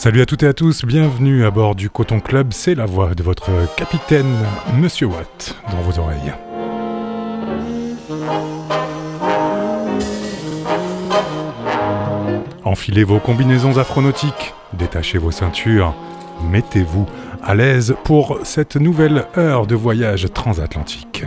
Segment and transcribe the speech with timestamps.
[0.00, 3.14] Salut à toutes et à tous, bienvenue à bord du Coton Club, c'est la voix
[3.14, 4.34] de votre capitaine,
[4.74, 6.32] Monsieur Watt, dans vos oreilles.
[12.64, 15.94] Enfilez vos combinaisons afronautiques, détachez vos ceintures,
[16.50, 17.04] mettez-vous
[17.42, 21.26] à l'aise pour cette nouvelle heure de voyage transatlantique.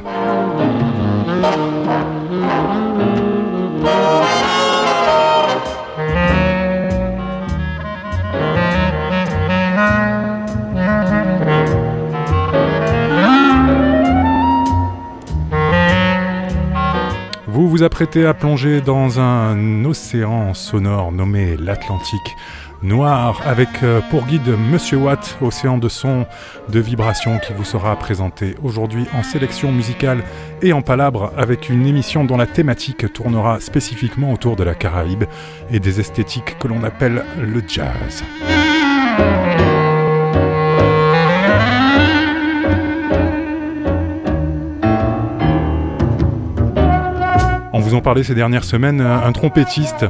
[17.93, 22.35] Apprêtez à plonger dans un océan sonore nommé l'Atlantique
[22.81, 26.25] noir avec euh, pour guide Monsieur Watt, océan de son,
[26.69, 30.23] de vibrations qui vous sera présenté aujourd'hui en sélection musicale
[30.63, 35.25] et en palabre avec une émission dont la thématique tournera spécifiquement autour de la Caraïbe
[35.69, 38.23] et des esthétiques que l'on appelle le jazz.
[47.93, 50.07] Vous en parlé ces dernières semaines, un trompettiste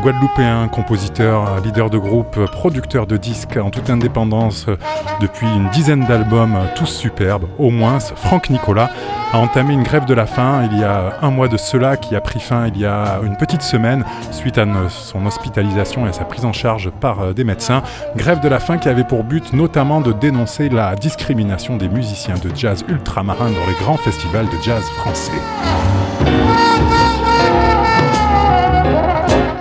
[0.00, 4.64] guadeloupéen, compositeur, leader de groupe, producteur de disques en toute indépendance
[5.20, 8.88] depuis une dizaine d'albums, tous superbes, au moins, Franck Nicolas
[9.34, 12.16] a entamé une grève de la faim il y a un mois de cela qui
[12.16, 16.12] a pris fin il y a une petite semaine suite à son hospitalisation et à
[16.14, 17.82] sa prise en charge par euh, des médecins.
[18.16, 22.36] Grève de la faim qui avait pour but notamment de dénoncer la discrimination des musiciens
[22.36, 25.32] de jazz ultramarins dans les grands festivals de jazz français.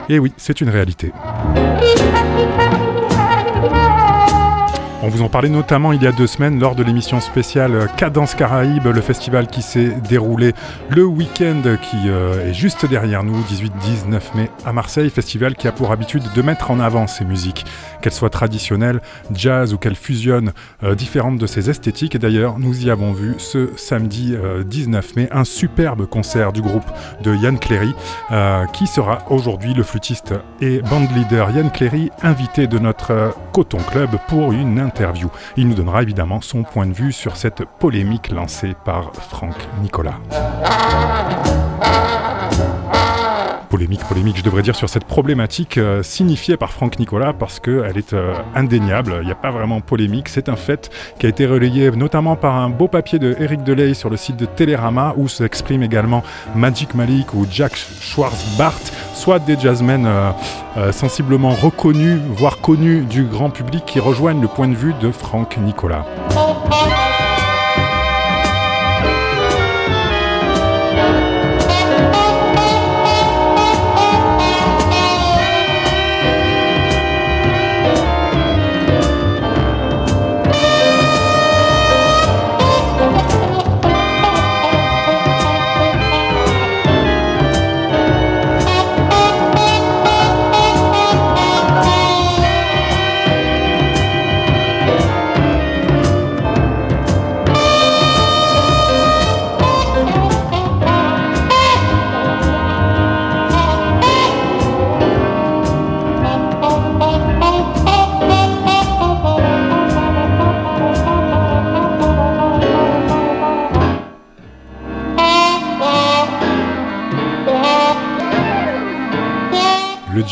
[0.09, 1.11] Et oui, c'est une réalité.
[5.05, 8.33] On vous en parlait notamment il y a deux semaines lors de l'émission spéciale Cadence
[8.33, 10.53] Caraïbe, le festival qui s'est déroulé
[10.89, 15.71] le week-end qui euh, est juste derrière nous, 18-19 mai à Marseille, festival qui a
[15.71, 17.67] pour habitude de mettre en avant ces musiques
[18.01, 18.99] qu'elle soit traditionnelle,
[19.31, 22.15] jazz ou qu'elle fusionne euh, différentes de ses esthétiques.
[22.15, 26.63] Et d'ailleurs, nous y avons vu ce samedi 19 euh, mai un superbe concert du
[26.63, 26.89] groupe
[27.21, 27.93] de Yann Cléry,
[28.73, 34.51] qui sera aujourd'hui le flûtiste et bandleader Yann Cléry, invité de notre Coton Club pour
[34.51, 34.79] une
[35.57, 40.19] Il nous donnera évidemment son point de vue sur cette polémique lancée par Franck Nicolas
[43.75, 47.97] polémique, polémique, je devrais dire, sur cette problématique euh, signifiée par Franck Nicolas parce qu'elle
[47.97, 49.17] est euh, indéniable.
[49.19, 50.29] Il n'y a pas vraiment polémique.
[50.29, 53.93] C'est un fait qui a été relayé notamment par un beau papier de Eric Delay
[53.93, 56.23] sur le site de Télérama où s'expriment également
[56.55, 58.79] Magic Malik ou Jack Schwarzbart,
[59.13, 64.69] soit des jazzmen euh, sensiblement reconnus, voire connus du grand public qui rejoignent le point
[64.69, 66.05] de vue de Franck Nicolas.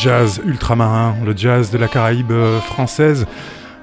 [0.04, 3.26] Jazz ultramarin, le jazz de la Caraïbe euh, française,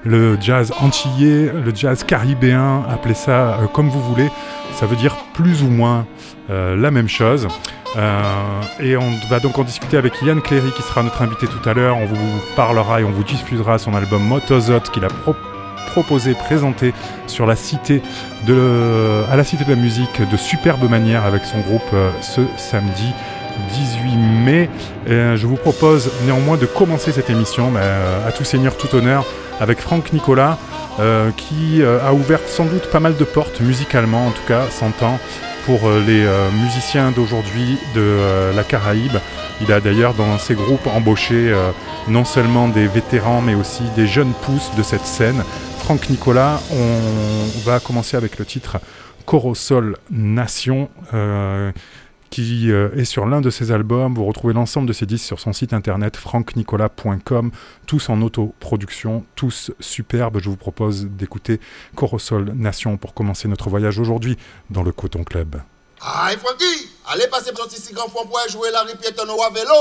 [0.04, 4.30] le jazz antillais, le jazz caribéen, appelez ça euh, comme vous voulez,
[4.74, 6.06] ça veut dire plus ou moins
[6.48, 7.48] euh, la même chose.
[8.78, 11.74] et on va donc en discuter avec Yann Cléry qui sera notre invité tout à
[11.74, 11.96] l'heure.
[11.96, 15.08] On vous parlera et on vous diffusera son album Motozot qu'il a
[15.88, 16.94] proposé, présenté
[17.40, 18.00] à la Cité
[18.46, 19.24] de
[19.68, 23.12] la Musique de superbe manière avec son groupe ce samedi
[23.70, 24.70] 18 mai.
[25.08, 29.24] Euh, je vous propose néanmoins de commencer cette émission euh, à tout seigneur, tout honneur
[29.60, 30.58] avec Franck Nicolas
[31.00, 35.18] euh, qui a ouvert sans doute pas mal de portes musicalement en tout cas, s'entend
[35.66, 36.26] pour les
[36.60, 39.16] musiciens d'aujourd'hui de la Caraïbe.
[39.60, 41.54] Il a d'ailleurs dans ses groupes embauché
[42.08, 45.44] non seulement des vétérans mais aussi des jeunes pousses de cette scène.
[45.78, 48.78] Franck Nicolas, on va commencer avec le titre
[49.24, 50.88] Corosol Nation
[52.32, 54.14] qui euh, est sur l'un de ses albums.
[54.14, 57.50] Vous retrouvez l'ensemble de ses disques sur son site internet franknicolas.com,
[57.86, 60.40] tous en autoproduction, tous superbes.
[60.40, 61.60] Je vous propose d'écouter
[61.94, 64.38] Corosol Nation pour commencer notre voyage aujourd'hui
[64.70, 65.60] dans le Coton Club.
[66.00, 69.72] Aïe Francky, allez passer pour petit grand pour jouer la ripiette au vélo.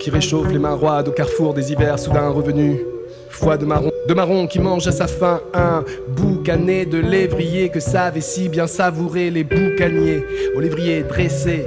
[0.00, 2.78] Qui réchauffe les mains roides au carrefour des hivers soudain revenus.
[3.28, 7.80] Foie de marron, de marron qui mange à sa faim un boucanet de lévrier que
[7.80, 10.24] savent si bien savourer les boucaniers,
[10.56, 11.66] au lévrier dressé,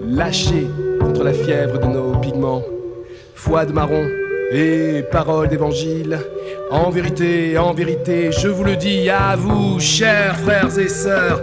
[0.00, 0.66] lâché
[1.00, 2.62] contre la fièvre de nos pigments.
[3.34, 4.04] Foie de marron
[4.52, 6.18] et parole d'évangile
[6.70, 11.40] en vérité, en vérité, je vous le dis à vous, chers frères et sœurs,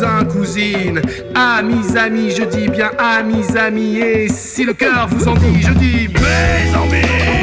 [0.00, 1.02] cousins, cousines,
[1.34, 5.72] amis, amis, je dis bien amis, amis, et si le cœur vous en dit, je
[5.72, 7.39] dis mes amis.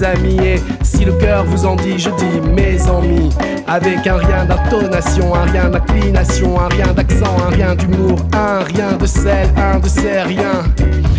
[0.00, 3.30] Amis, amis, et si le cœur vous en dit, je dis mes amis,
[3.66, 8.96] avec un rien d'intonation, un rien d'inclination, un rien d'accent, un rien d'humour, un rien
[8.98, 10.64] de sel, un de ces riens,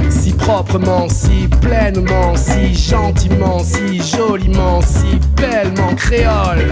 [0.09, 6.69] si proprement, si pleinement, si gentiment, si joliment, si bellement créole.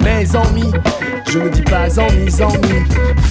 [0.00, 0.72] Mes amis,
[1.32, 2.50] je ne dis pas en mise en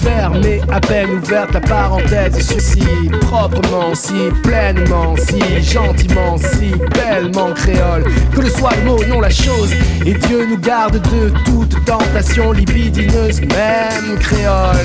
[0.02, 2.82] Fermez à peine ouverte la parenthèse si
[3.20, 8.04] proprement, si pleinement, si gentiment, si bellement créole.
[8.34, 9.72] Que le soit le mot, non la chose.
[10.04, 14.76] Et Dieu nous garde de toute tentation libidineuse, même créole.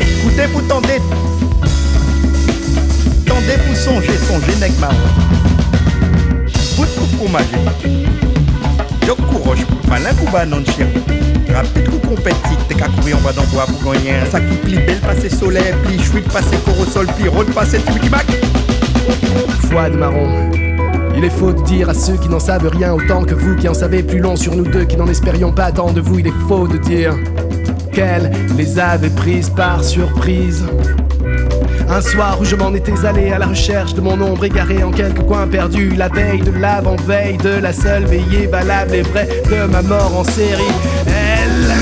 [0.00, 1.00] Écoutez, vous tendez.
[3.26, 4.72] Tendez pour songer, songer, nec
[7.24, 7.58] manger.
[9.06, 10.86] Yo courage, malin pour banon chien.
[11.52, 14.14] Rapide ou compétit, t'es qu'à courir en bas bois pour gagner.
[14.30, 17.78] Ça qui plie belle, passer soleil, pli chouette, passer corosol, pli rôle, passer
[18.10, 18.26] bac.
[19.70, 20.50] Foi de marron.
[21.16, 23.68] Il est faux de dire à ceux qui n'en savent rien autant que vous qui
[23.68, 26.18] en savez plus long sur nous deux qui n'en espérions pas tant de vous.
[26.18, 27.16] Il est faux de dire
[27.92, 30.64] qu'elle les avait prises par surprise
[31.88, 34.90] Un soir où je m'en étais allé à la recherche de mon ombre égarée en
[34.90, 35.94] quelques coins perdus.
[35.96, 40.24] La veille de l'avant-veille de la seule veillée valable et vraie de ma mort en
[40.24, 40.62] série.
[41.06, 41.74] Elle.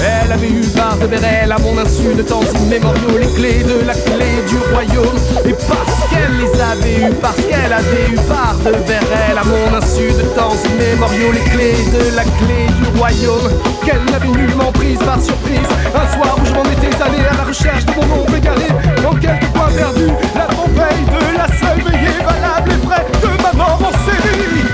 [0.00, 3.84] Elle avait eu part de elle à mon insu de temps immémoriaux, les clés de
[3.84, 5.16] la clé du royaume.
[5.44, 9.76] Et parce qu'elle les avait eu, parce qu'elle avait eu part de elle à mon
[9.76, 13.50] insu de temps immémoriaux, les clés de la clé du royaume.
[13.84, 15.68] Qu'elle n'avait nullement prise par surprise.
[15.94, 18.68] Un soir où je m'en étais allé à la recherche de mon ombre égaré,
[19.02, 20.46] dans quelques coins perdus, la
[20.78, 24.64] veille de la seule veillée valable et près de ma mort en série.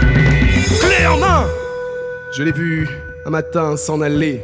[0.80, 1.46] Clé en main!
[2.32, 2.88] Je l'ai vu
[3.26, 4.42] un matin s'en aller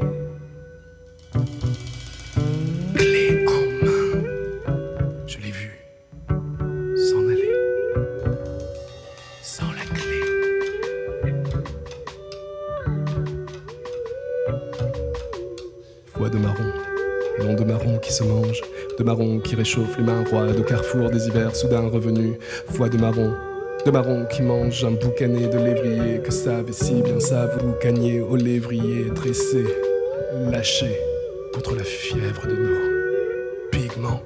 [18.23, 22.37] de marron qui réchauffe les mains roides au carrefour des hivers soudain revenus,
[22.69, 23.35] foi de marron,
[23.85, 28.21] de marron qui mange un boucanet de lévrier que savent si bien savent vous cagner
[28.21, 29.65] au lévrier dressé,
[30.51, 30.99] lâché
[31.55, 34.23] contre la fièvre de nos pigments?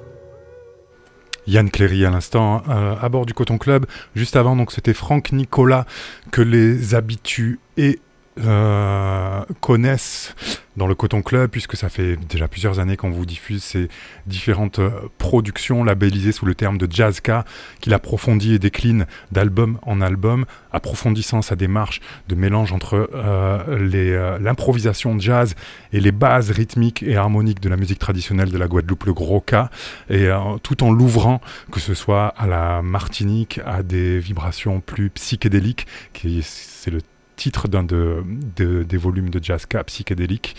[1.47, 3.85] Yann Cléry à l'instant euh, à bord du Coton Club.
[4.15, 5.85] Juste avant, donc c'était Franck Nicolas
[6.31, 7.99] que les habitués
[8.39, 10.35] euh, connaissent
[10.77, 13.87] dans le Coton Club, puisque ça fait déjà plusieurs années qu'on vous diffuse ces
[14.27, 17.45] différentes euh, productions labellisées sous le terme de Jazzka,
[17.79, 24.39] qu'il approfondit et décline d'album en album, approfondissant sa démarche de mélange entre euh, euh,
[24.39, 25.55] l'improvisation jazz
[25.93, 29.41] et les bases rythmiques et harmoniques de la musique traditionnelle de la Guadeloupe, le gros
[29.41, 29.69] cas,
[30.09, 30.29] et
[30.63, 36.41] tout en l'ouvrant, que ce soit à la Martinique, à des vibrations plus psychédéliques, qui
[36.43, 37.01] c'est le
[37.35, 38.23] titre d'un de,
[38.55, 40.55] des volumes de jazz psychédélique,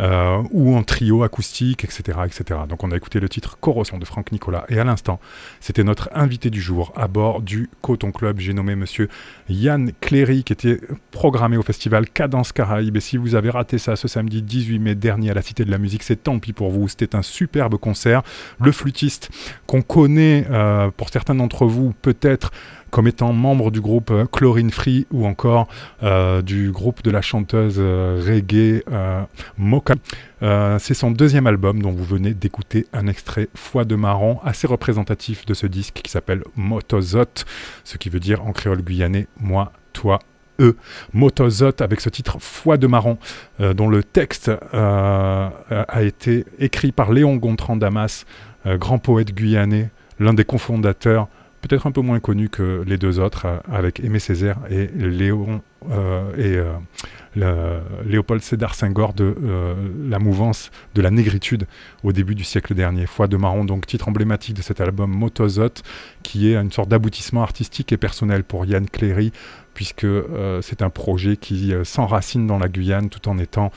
[0.00, 2.60] euh, ou en trio acoustique, etc., etc.
[2.68, 4.64] Donc on a écouté le titre Corrosion de Franck Nicolas.
[4.68, 5.20] Et à l'instant,
[5.60, 8.38] c'était notre invité du jour à bord du Coton Club.
[8.38, 9.08] J'ai nommé monsieur
[9.48, 12.96] Yann Cléry, qui était programmé au festival Cadence Caraïbes.
[12.96, 15.70] Et si vous avez raté ça ce samedi 18 mai dernier à la Cité de
[15.70, 16.88] la Musique, c'est tant pis pour vous.
[16.88, 18.22] C'était un superbe concert.
[18.60, 19.30] Le flûtiste
[19.66, 22.50] qu'on connaît, euh, pour certains d'entre vous, peut-être
[22.90, 25.68] comme étant membre du groupe euh, Chlorine Free ou encore
[26.42, 28.82] du groupe de la chanteuse euh, reggae
[29.88, 30.78] Mocha.
[30.78, 35.46] c'est son deuxième album dont vous venez d'écouter un extrait Foi de Marron, assez représentatif
[35.46, 37.44] de ce disque qui s'appelle Motozot,
[37.84, 40.18] ce qui veut dire en créole guyanais moi, toi,
[40.60, 40.76] eux.
[41.12, 43.18] Motozot avec ce titre Foi de Marron,
[43.58, 48.26] dont le texte a été écrit par Léon Gontran Damas,
[48.66, 51.28] grand poète guyanais, l'un des cofondateurs
[51.60, 55.62] peut-être un peu moins connu que les deux autres, euh, avec Aimé Césaire et Léon
[55.90, 56.72] euh,
[57.36, 59.34] euh, Léopold Sédar Senghor de
[60.08, 61.66] la mouvance de la négritude
[62.02, 63.06] au début du siècle dernier.
[63.06, 65.82] Foi de marron, donc titre emblématique de cet album Motozot,
[66.22, 69.32] qui est une sorte d'aboutissement artistique et personnel pour Yann Cléry,
[69.78, 70.08] puisque
[70.60, 73.70] c'est un projet qui s'enracine dans la Guyane tout en étant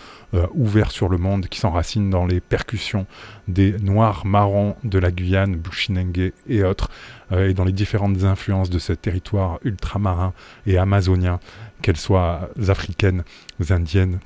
[0.56, 3.06] ouvert sur le monde, qui s'enracine dans les percussions
[3.48, 6.90] des noirs marrons de la Guyane, Bushinengue et autres.
[7.32, 10.34] Euh, et dans les différentes influences de ce territoire ultramarin
[10.66, 11.40] et amazonien,
[11.82, 13.24] qu'elles soient africaines,
[13.70, 14.20] indiennes,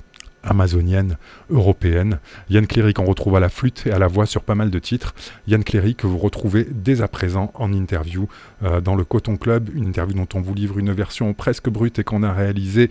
[0.46, 1.18] amazoniennes,
[1.50, 2.18] européennes.
[2.48, 4.78] Yann Cléry qu'on retrouve à la flûte et à la voix sur pas mal de
[4.78, 5.14] titres.
[5.46, 8.28] Yann Cléry que vous retrouvez dès à présent en interview
[8.62, 11.98] euh, dans le Coton Club, une interview dont on vous livre une version presque brute
[11.98, 12.90] et qu'on a réalisée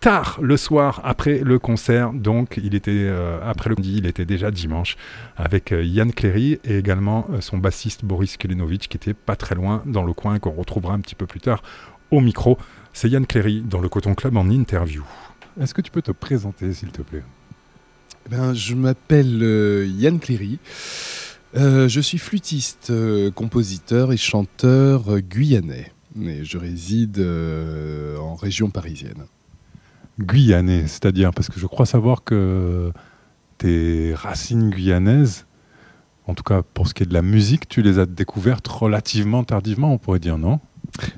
[0.00, 2.12] tard le soir après le concert.
[2.12, 4.96] Donc, il était euh, après le midi, il était déjà dimanche
[5.36, 9.82] avec euh, Yann Cléry et également son bassiste Boris Kelenovic qui était pas très loin
[9.86, 11.62] dans le coin qu'on retrouvera un petit peu plus tard
[12.10, 12.58] au micro.
[12.92, 15.04] C'est Yann Cléry dans le Coton Club en interview.
[15.60, 17.22] Est-ce que tu peux te présenter, s'il te plaît?
[18.26, 20.58] Eh ben, Je m'appelle Yann Cléry.
[21.54, 22.92] je suis flûtiste,
[23.34, 25.92] compositeur et chanteur guyanais.
[26.20, 27.18] Et je réside
[28.20, 29.24] en région parisienne
[30.20, 32.92] guyanais, c'est-à-dire parce que je crois savoir que
[33.58, 35.46] tes racines guyanaises,
[36.26, 39.44] en tout cas pour ce qui est de la musique, tu les as découvertes relativement
[39.44, 40.60] tardivement, on pourrait dire, non?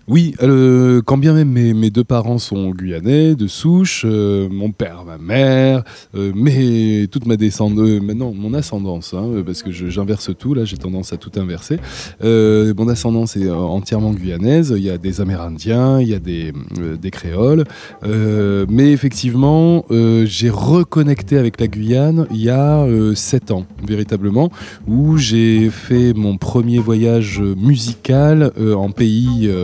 [0.06, 5.04] Oui, euh, quand bien même mes, deux parents sont guyanais, de souche, euh, mon père,
[5.04, 5.82] ma mère,
[6.14, 10.76] euh, mais toute ma descendance, maintenant mon ascendance, hein, parce que j'inverse tout, là j'ai
[10.76, 11.78] tendance à tout inverser.
[12.22, 16.52] mon ascendance est entièrement guyanaise, il y a des Amérindiens, il y a des,
[17.00, 17.64] des créoles,
[18.04, 24.50] mais effectivement j'ai reconnecté avec la Guyane il y a sept ans, véritablement,
[24.87, 29.50] où j'ai fait mon premier voyage musical en pays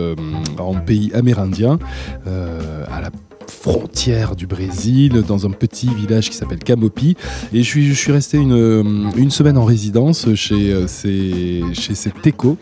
[0.57, 1.79] en pays amérindien
[2.27, 3.09] euh, à la
[3.47, 7.15] frontière du Brésil, dans un petit village qui s'appelle Camopi.
[7.53, 12.55] Et je suis, resté une, une semaine en résidence chez, euh, ces, chez euh,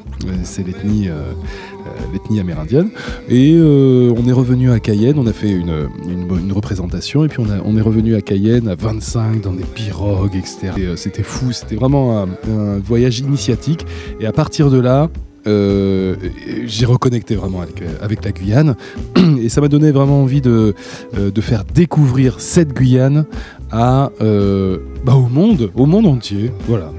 [0.43, 2.89] c'est l'ethnie euh, euh, l'ethnie amérindienne.
[3.29, 7.41] Et euh, on est revenu à Cayenne, on a fait une, une- représentation, et puis
[7.41, 10.71] on, est revenu à Cayenne à 25 dans des pirogues, etc.
[10.77, 13.85] Et, euh, C'était fou, c'était vraiment un voyage initiatique.
[14.19, 15.09] Et à partir de là,
[15.47, 16.15] euh,
[16.65, 18.75] j'ai reconnecté vraiment avec, euh, avec la Guyane
[19.41, 20.75] et ça m'a donné vraiment envie de,
[21.17, 23.25] euh, de faire découvrir cette Guyane
[23.71, 26.51] à, euh, bah, au monde, au monde entier.
[26.67, 26.91] Voilà.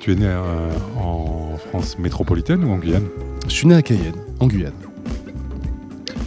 [0.00, 3.06] Tu es né euh, en France métropolitaine ou en Guyane?
[3.46, 4.72] Je suis né à Cayenne, en Guyane.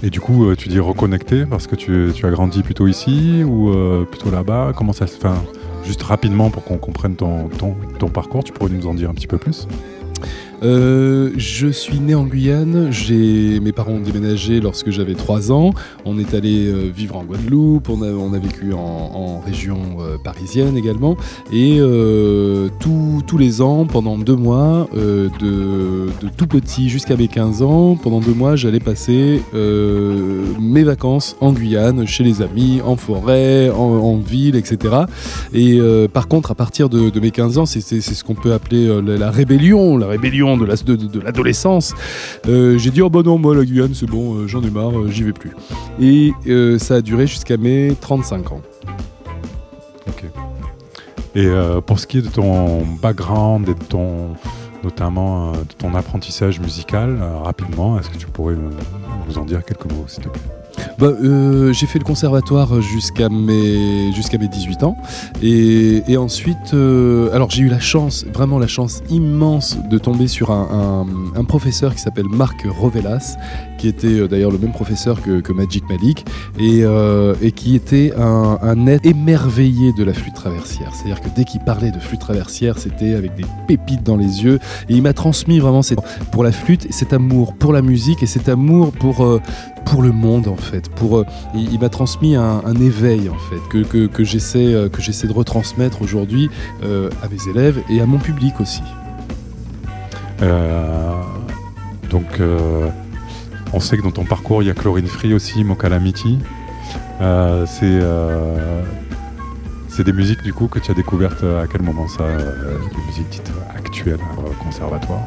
[0.04, 3.72] Et du coup, tu dis reconnecté parce que tu, tu as grandi plutôt ici ou
[4.06, 4.74] plutôt là-bas?
[4.76, 5.30] Comment ça se fait
[5.84, 9.14] Juste rapidement pour qu'on comprenne ton, ton, ton parcours, tu pourrais nous en dire un
[9.14, 9.68] petit peu plus?
[10.64, 12.92] Euh, je suis né en Guyane.
[13.10, 15.72] Mes parents ont déménagé lorsque j'avais 3 ans.
[16.06, 17.90] On est allé euh, vivre en Guadeloupe.
[17.90, 18.02] On
[18.34, 21.18] a, vécu en, région euh, parisienne également.
[21.52, 21.80] Et
[22.80, 28.34] tous- les ans, pendant deux mois, de, tout petit jusqu'à mes 15 ans, pendant deux
[28.34, 34.96] mois, j'allais passer mes vacances en Guyane, chez les amis, en forêt, en, ville, etc.
[35.54, 35.82] Et
[36.14, 39.98] par contre, à partir de, mes 15 ans, c'est ce qu'on peut appeler la rébellion,
[39.98, 41.94] la rébellion de la- de, de- de l'adolescence.
[42.48, 44.98] Euh, J'ai dit, oh bah non, moi la Guyane, c'est bon, euh, j'en ai marre,
[44.98, 45.52] euh, j'y vais plus.
[46.02, 46.32] Et
[46.80, 48.62] ça a duré jusqu'à mes 35 ans.
[51.38, 54.36] Et euh, pour ce qui est de ton background et de ton,
[54.86, 58.56] notamment de ton apprentissage musical, rapidement, est-ce que tu pourrais
[59.28, 60.42] nous en dire quelques mots, s'il te plaît?
[60.98, 64.98] Bah, euh, j'ai fait le conservatoire jusqu'à mes, jusqu'à mes 18 ans.
[65.42, 71.06] Et, ensuite, euh, j'ai eu la chance, vraiment la chance immense de tomber sur un,
[71.48, 73.38] professeur qui s'appelle Marc Rovelas,
[73.78, 76.26] qui était euh, d'ailleurs le même professeur que, Magic Malik,
[76.60, 80.94] et, euh, qui était un, être émerveillé de la flûte traversière.
[80.94, 84.60] C'est-à-dire que dès qu'il parlait de flûte traversière, c'était avec des pépites dans les yeux.
[84.90, 85.82] Et il m'a transmis vraiment
[86.32, 89.42] pour la flûte, cet amour pour la musique et cet amour pour, euh,
[89.86, 90.90] pour le monde en fait.
[90.90, 96.50] Pour, il m'a transmis un, éveil en fait que, que, que j'essaie de retransmettre aujourd'hui
[96.84, 98.82] à mes élèves et à mon public aussi.
[102.10, 102.40] Donc,
[103.76, 106.40] on sait que dans ton parcours, il y a Chlorine Free aussi, Mokalamiti.
[107.22, 108.82] Euh, c'est euh,
[110.04, 113.30] des musiques du coup que tu as découvertes à quel moment ça euh, Des musiques
[113.30, 115.22] dites actuelles euh, conservatoire?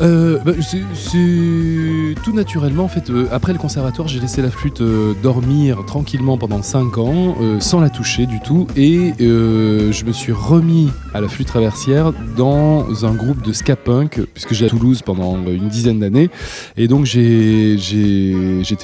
[0.00, 3.10] Euh, bah, c'est- tout naturellement en fait.
[3.10, 7.60] euh, après le conservatoire, j'ai laissé la flûte euh, dormir tranquillement pendant 5 ans, euh,
[7.60, 12.12] sans la toucher du tout, et euh, je me suis remis à la flûte traversière
[12.36, 16.30] dans un groupe de ska punk, puisque j'ai à Toulouse pendant une dizaine d'années,
[16.76, 17.76] et donc j'étais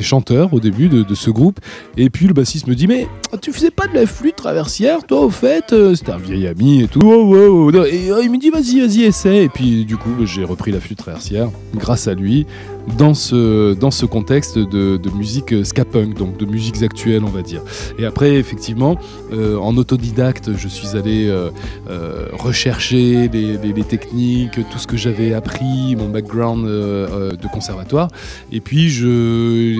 [0.02, 1.60] chanteur au début de, ce groupe,
[1.96, 3.08] et puis le bassiste me dit mais
[3.40, 5.72] tu faisais pas de la flûte traversière toi au fait?
[5.72, 7.00] Euh, C'était un vieil ami et tout.
[7.02, 7.84] Oh, oh, oh.
[7.84, 10.80] Et euh, il me dit vas-y vas-y essaie, et puis du coup j'ai repris la
[10.80, 12.46] flûte traversière grâce à lui
[12.96, 17.42] dans ce, dans ce contexte de, musique ska punk, donc de musiques actuelles, on va
[17.42, 17.62] dire.
[17.98, 18.98] Et après, effectivement,
[19.32, 21.50] euh, en autodidacte, je suis allé euh,
[21.88, 28.08] euh, rechercher les, techniques, tout ce que j'avais appris, mon background de conservatoire.
[28.52, 28.88] Et puis,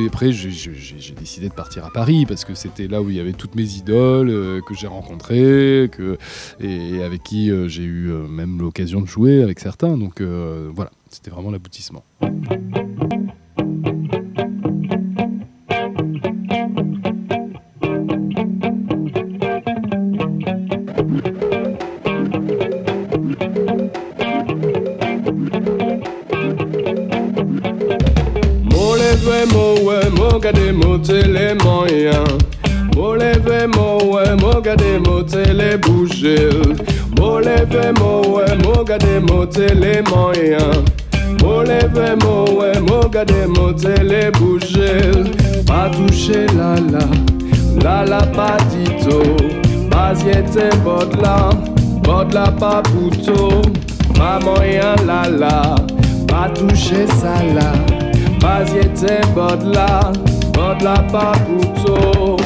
[0.06, 3.32] après, j'ai décidé de partir à Paris parce que c'était là où il y avait
[3.32, 6.16] toutes mes idoles que j'ai rencontrées que,
[6.60, 9.96] et avec qui j'ai eu même l'occasion de jouer avec certains.
[9.96, 12.04] Donc voilà, c'était vraiment l'aboutissement.
[30.52, 32.24] Gade mo tele moyen
[32.94, 36.52] Mo leve mo we mo gade mo tele bouger
[37.18, 40.86] Mo leve mo we mo gade mo tele moyen
[41.42, 43.44] Mo leve mo we mo gade
[45.66, 47.04] Pas toucher la la.
[47.82, 49.20] La la pas dito
[49.90, 51.50] Pas yete bodla
[52.02, 53.60] Bodla pas pouto
[54.14, 55.76] Pas moyen la la.
[56.26, 57.72] Pas toucher ça là.
[58.40, 62.36] Pas yete bodla Bodla pas pouto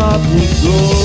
[0.00, 0.22] bod
[0.64, 0.99] la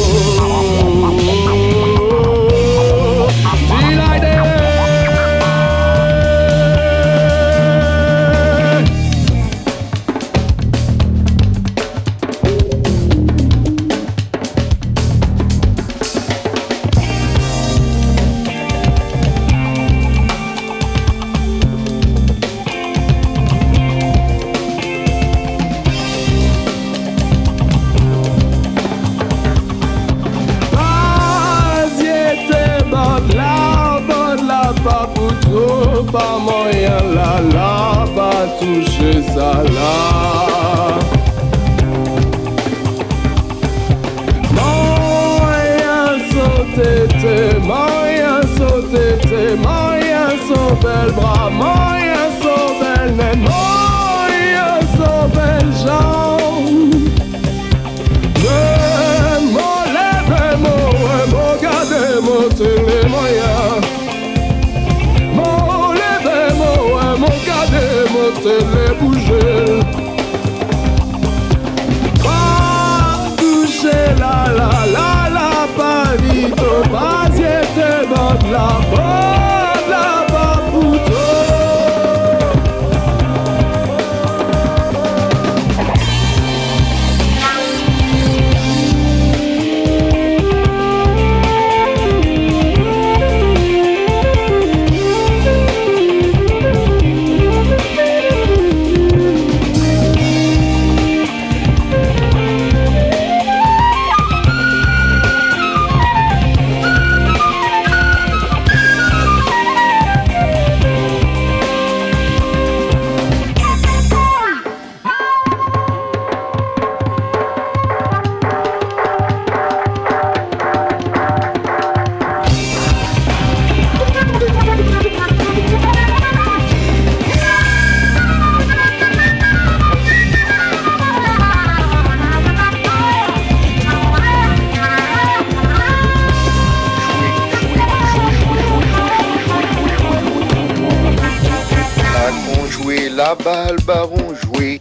[143.25, 144.77] la balle baron joué,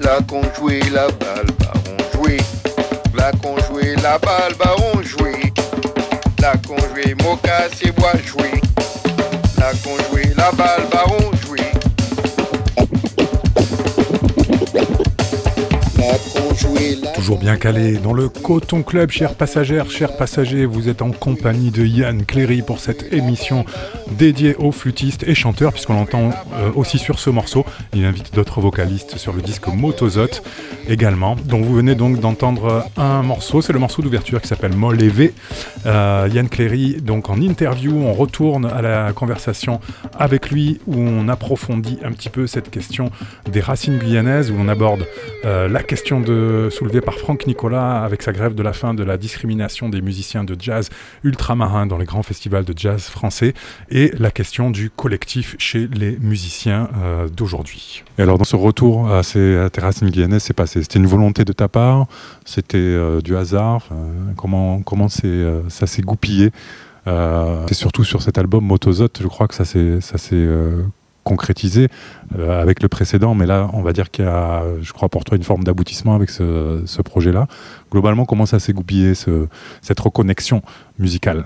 [0.00, 2.36] la con joué, la balle baron joué,
[3.14, 5.50] la con joué, la balle baron joué,
[6.38, 8.60] la con joué, moca c'est bois joué,
[9.56, 11.56] la con joué, la balle baron joué
[18.02, 20.64] dans le Coton Club, chers passagères, chers passagers.
[20.64, 23.64] Vous êtes en compagnie de Yann Cléry pour cette émission
[24.12, 27.64] dédiée aux flûtistes et chanteurs, puisqu'on l'entend euh, aussi sur ce morceau.
[27.94, 30.42] Il invite d'autres vocalistes sur le disque Motozot
[30.88, 31.36] également.
[31.36, 35.34] Donc vous venez donc d'entendre un morceau, c'est le morceau d'ouverture qui s'appelle Molévé.
[35.86, 39.80] Euh, Yann Cléry, donc en interview, on retourne à la conversation
[40.18, 43.10] avec lui où on approfondit un petit peu cette question
[43.50, 45.06] des racines guyanaises, où on aborde
[45.44, 49.02] euh, la question de, soulevée par Franck Nicolas avec sa grève de la fin de
[49.04, 50.90] la discrimination des musiciens de jazz
[51.24, 53.54] ultramarins dans les grands festivals de jazz français
[53.90, 58.04] et la question du collectif chez les musiciens euh, d'aujourd'hui.
[58.18, 60.82] Et alors dans ce retour à, ces, à tes racines guyanaises, c'est passé.
[60.82, 62.06] C'était une volonté de ta part?
[62.44, 63.88] C'était euh, du hasard?
[64.36, 66.50] Comment, comment ça s'est goupillé?
[67.06, 70.48] C'est surtout sur cet album Motozot, je crois que ça s'est
[71.26, 71.88] concrétisé
[72.38, 75.24] euh, avec le précédent, mais là, on va dire qu'il y a, je crois, pour
[75.24, 77.48] toi, une forme d'aboutissement avec ce, projet-là.
[77.90, 80.62] Globalement, comment ça s'est goupillé, cette reconnexion
[80.98, 81.44] musicale?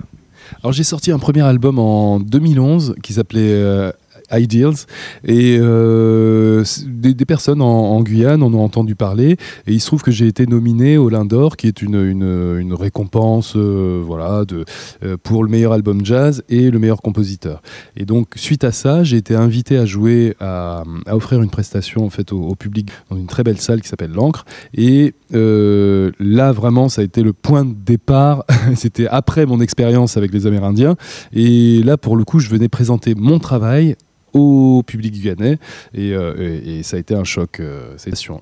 [0.59, 3.91] Alors j'ai sorti un premier album en 2011 qui s'appelait euh,
[4.31, 4.85] Ideals.
[5.25, 9.37] Et euh, des, personnes en, Guyane en ont entendu parler.
[9.67, 13.53] Et il se trouve que j'ai été nominé au Lindor, qui est une, une, récompense
[13.55, 14.65] euh, voilà, de,
[15.03, 17.61] euh, pour le meilleur album jazz et le meilleur compositeur.
[17.95, 22.09] Et donc, suite à ça, j'ai été invité à jouer, à, offrir une prestation en
[22.09, 24.45] fait, au, public dans une très belle salle qui s'appelle L'Ancre.
[24.73, 28.45] Et là, vraiment, ça a été le point de départ.
[28.75, 30.95] C'était après mon expérience avec les Amérindiens.
[31.33, 33.95] Et là, pour le coup, je venais présenter mon travail
[34.33, 35.57] au public guyanais
[35.97, 37.59] euh, et, ça a été un choc.
[37.59, 37.95] Euh,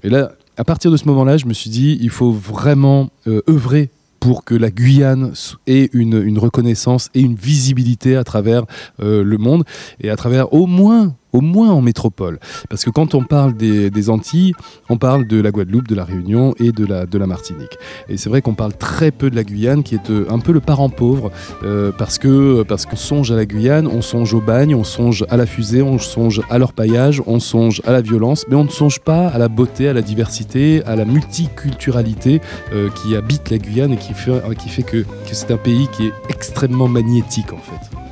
[0.04, 3.42] et là, à partir de ce moment-là, je me suis dit, il faut vraiment euh,
[3.50, 5.32] œuvrer pour que la Guyane
[5.66, 8.66] ait une reconnaissance et une visibilité à travers
[8.98, 9.64] le monde
[10.02, 12.40] et à travers au moins au moins en métropole.
[12.70, 14.54] Parce que quand on parle des, Antilles,
[14.90, 17.78] on parle de la Guadeloupe, de la Réunion et de la, Martinique.
[18.08, 20.52] Et c'est vrai qu'on parle très peu de la Guyane, qui est euh, un peu
[20.52, 21.32] le parent pauvre,
[21.64, 25.26] euh, parce que parce qu'on songe à la Guyane, on songe au bagne, on songe
[25.30, 28.70] à la fusée, on songe à l'orpaillage, on songe à la violence, mais on ne
[28.70, 32.42] songe pas à la beauté, à la diversité, à la multiculturalité
[32.74, 35.88] euh, qui habite la Guyane et qui fait, qui fait que, que c'est un pays
[35.96, 38.09] qui est extrêmement magnétique en fait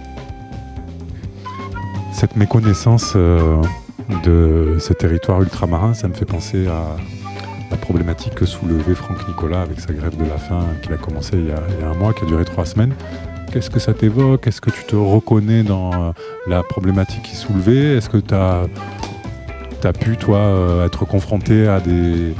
[2.17, 3.62] cette méconnaissance euh,
[4.23, 6.97] de ce territoire ultramarin, ça me fait penser à
[7.69, 11.38] la problématique que soulevait Franck Nicolas avec sa grève de la faim qu'il a commencé
[11.38, 12.95] il y a, un mois, qui a duré trois semaines.
[13.51, 14.47] Qu'est-ce que ça t'évoque?
[14.47, 16.12] Est-ce que tu te reconnais dans euh,
[16.47, 18.65] la problématique qu'il soulevait Est-ce que tu as,
[19.93, 22.34] pu, toi, euh, être confronté à des,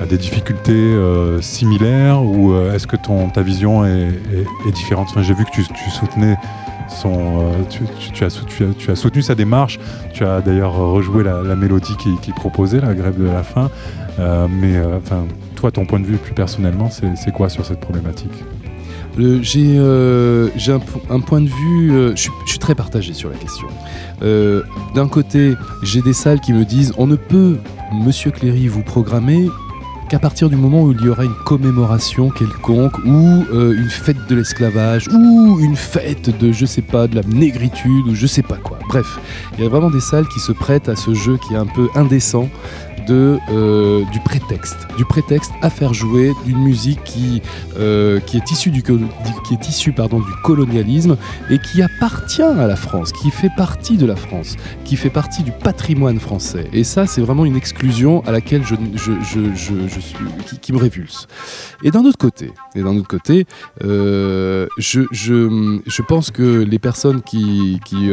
[0.00, 0.94] à des difficultés
[1.40, 2.22] similaires?
[2.22, 4.12] Ou est-ce que ton, ta vision est,
[4.72, 5.08] différente?
[5.20, 6.36] J'ai vu que tu soutenais
[7.04, 7.62] euh,
[8.12, 9.78] tu, as, soutenu sa démarche,
[10.12, 13.70] tu as d'ailleurs rejoué la, mélodie qu'il proposait, la grève de la faim.
[14.18, 15.24] Euh, mais euh, enfin,
[15.56, 18.32] toi, ton point de vue plus personnellement, c'est quoi sur cette problématique?
[19.18, 23.66] J'ai un, point de vue, je suis très partagé sur la question.
[24.94, 27.56] D'un côté, j'ai des salles qui me disent on ne peut,
[27.92, 29.48] monsieur Cléry, vous programmer
[30.08, 34.26] qu'à partir du moment où il y aura une commémoration quelconque ou euh, une fête
[34.28, 38.42] de l'esclavage ou une fête de je sais pas de la négritude ou je sais
[38.42, 38.78] pas quoi.
[38.88, 39.18] Bref,
[39.56, 41.66] il y a vraiment des salles qui se prêtent à ce jeu qui est un
[41.66, 42.48] peu indécent
[43.14, 47.40] euh, du prétexte, du prétexte à faire jouer d'une musique qui,
[47.78, 51.16] euh, qui est issue, du, qui est issue pardon, du colonialisme
[51.50, 55.42] et qui appartient à la France, qui fait partie de la France, qui fait partie
[55.42, 56.68] du patrimoine français.
[56.72, 58.74] Et ça, c'est vraiment une exclusion à laquelle je,
[60.00, 61.28] suis, qui, me révulse.
[61.84, 63.46] Et d'un autre côté, et d'un autre côté,
[63.84, 68.10] euh, je, pense que les personnes qui, qui,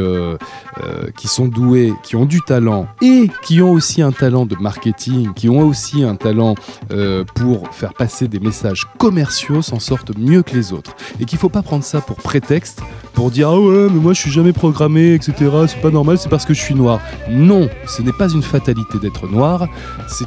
[1.17, 4.82] qui sont douées, qui ont du talent et qui ont aussi un talent de marketing
[4.91, 6.55] qui ont aussi un talent
[6.91, 10.95] euh, pour faire passer des messages commerciaux, s'en sortent mieux que les autres.
[11.19, 12.81] Et qu'il ne faut pas prendre ça pour prétexte,
[13.13, 15.33] pour dire ah ouais, mais moi je suis jamais programmé, etc.
[15.67, 16.99] C'est pas normal, c'est parce que je suis noir.
[17.29, 19.67] Non, ce n'est pas une fatalité d'être noir,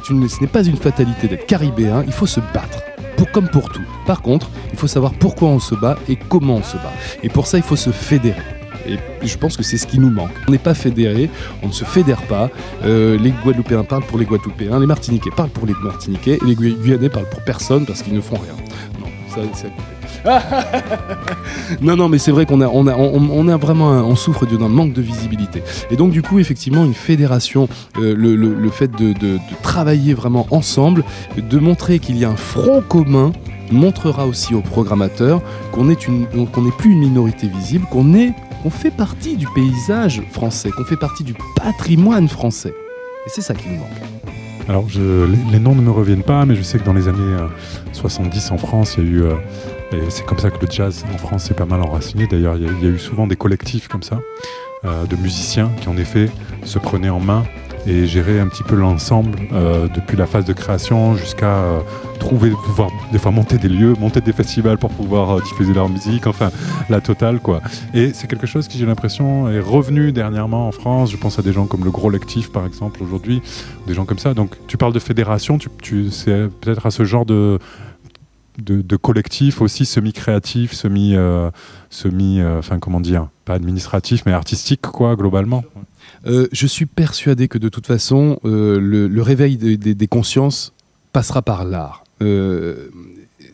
[0.09, 2.81] une, ce n'est pas une fatalité d'être caribéen, il faut se battre.
[3.17, 3.81] Pour, comme pour tout.
[4.05, 6.93] Par contre, il faut savoir pourquoi on se bat et comment on se bat.
[7.23, 8.56] Et pour ça, il faut se fédérer.
[8.87, 10.31] Et je pense que c'est ce qui nous manque.
[10.47, 11.29] On n'est pas fédéré,
[11.63, 12.49] on ne se fédère pas.
[12.83, 16.55] Euh, les Guadeloupéens parlent pour les Guadeloupéens, les Martiniquais parlent pour les Martiniquais, et les
[16.55, 18.55] Guyanais parlent pour personne parce qu'ils ne font rien.
[18.99, 19.41] Non, ça,
[21.81, 25.63] non, non, mais c'est vrai qu'on a, vraiment, on souffre d'un manque de visibilité.
[25.91, 29.13] Et donc, du coup, effectivement, une fédération, euh, le, fait de,
[29.61, 31.03] travailler vraiment ensemble,
[31.37, 33.31] de montrer qu'il y a un front commun
[33.71, 35.95] montrera aussi aux programmateurs qu'on n'est
[36.77, 38.33] plus une minorité visible, qu'on est
[38.67, 42.73] qu'on fait partie du paysage français, qu'on fait partie du patrimoine français.
[43.25, 43.87] Et c'est ça qui nous manque.
[44.67, 44.85] Alors,
[45.51, 47.37] les, noms ne me reviennent pas, mais je sais que dans les années
[47.93, 49.23] 70 euh, en France, il y a eu.
[49.23, 49.35] Euh,
[50.09, 52.27] c'est comme ça que le jazz en France s'est pas mal enraciné.
[52.27, 54.19] D'ailleurs, il, y, a eu souvent des collectifs comme ça,
[54.83, 56.29] euh, de musiciens qui, en effet,
[56.65, 57.45] se prenaient en main
[57.87, 61.79] et gérer un petit peu l'ensemble euh, depuis la phase de création jusqu'à euh,
[62.19, 65.87] trouver, pouvoir des fois monter des lieux, monter des festivals pour pouvoir euh, diffuser leur
[65.87, 66.51] musique, enfin
[66.89, 67.61] la totale quoi.
[67.93, 71.11] Et c'est quelque chose qui j'ai l'impression est revenu dernièrement en France.
[71.11, 73.41] Je pense à des gens comme le Gros Lectif par exemple aujourd'hui,
[73.87, 74.33] des gens comme ça.
[74.33, 77.59] Donc tu parles de fédération, tu, tu c'est peut-être à ce genre de
[78.57, 81.15] de, collectif aussi semi-créatif, semi,
[81.89, 85.63] semi, enfin comment dire, pas administratif mais artistique quoi globalement.
[86.25, 90.73] Euh, je suis persuadé que de toute façon, euh, le, réveil des consciences
[91.13, 92.03] passera par l'art.
[92.21, 92.89] Euh, euh,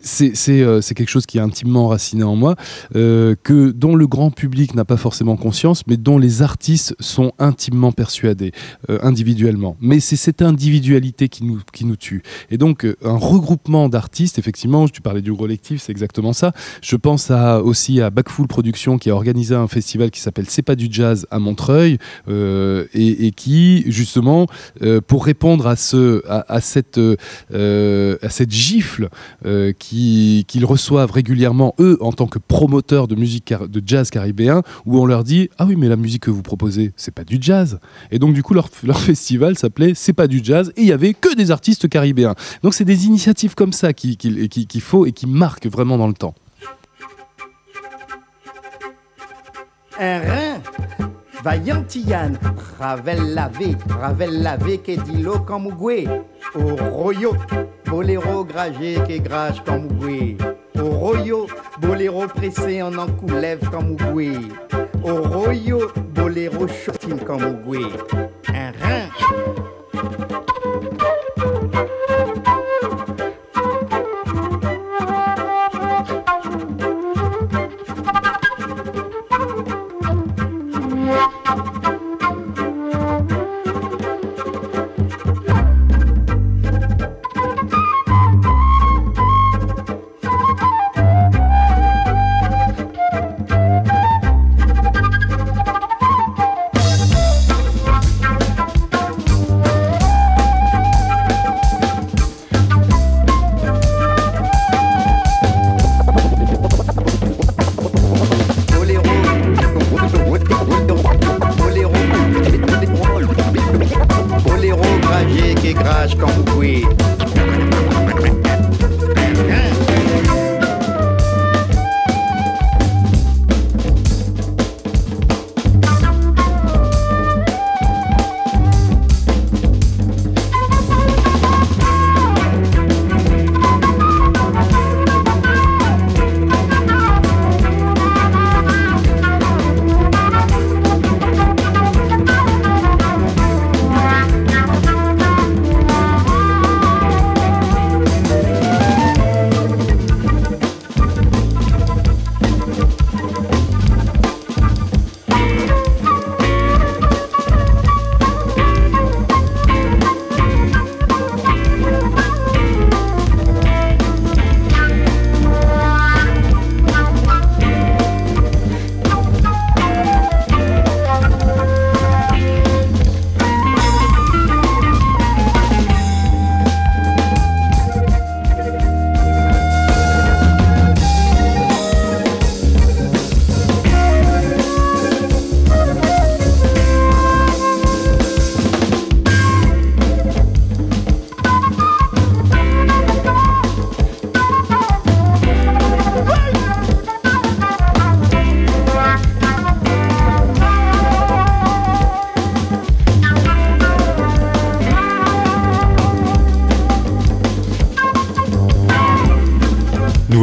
[0.04, 2.56] c'est quelque chose qui est intimement enraciné en moi,
[2.96, 7.32] euh, que dont le grand public n'a pas forcément conscience, mais dont les artistes sont
[7.40, 8.52] intimement persuadés
[8.90, 9.78] euh, individuellement.
[9.80, 12.24] Mais c'est cette individualité qui nous, tue.
[12.50, 16.54] Et donc un regroupement d'artistes, effectivement, tu parlais du collectif, c'est exactement ça.
[16.82, 20.76] Je pense aussi à Backfull Productions qui a organisé un festival qui s'appelle C'est pas
[20.76, 24.48] du jazz à Montreuil et, qui justement
[25.08, 29.10] pour répondre à, cette à cette gifle
[29.78, 29.93] qui
[30.48, 35.06] qu'ils reçoivent régulièrement, eux, en tant que promoteurs de musique de jazz caribéen, où on
[35.06, 37.80] leur dit Ah oui, mais la musique que vous proposez, c'est pas du jazz.
[38.12, 41.14] Et donc, du coup, leur, festival s'appelait C'est pas du jazz, et il y avait
[41.14, 42.36] que des artistes caribéens.
[42.64, 46.36] Donc, c'est des initiatives comme ça qu'il faut et qui marquent vraiment dans le temps.
[50.00, 50.62] Rein
[51.44, 52.32] Vaillantian,
[52.80, 55.68] Ravel lavé, Ravel lavé, que dit comme
[56.56, 57.36] au royo,
[57.86, 59.90] boléro gragé, que grage comme
[60.80, 61.48] Au royo,
[61.82, 64.38] boléro pressé en encoulev comme ougoué.
[65.04, 67.88] Au royo, boléro chotine comme ougoué.
[68.48, 69.13] Un rein.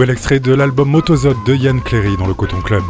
[0.00, 2.84] Nouvel extrait de l'album Motozode de Yann Cléry dans le Coton Club.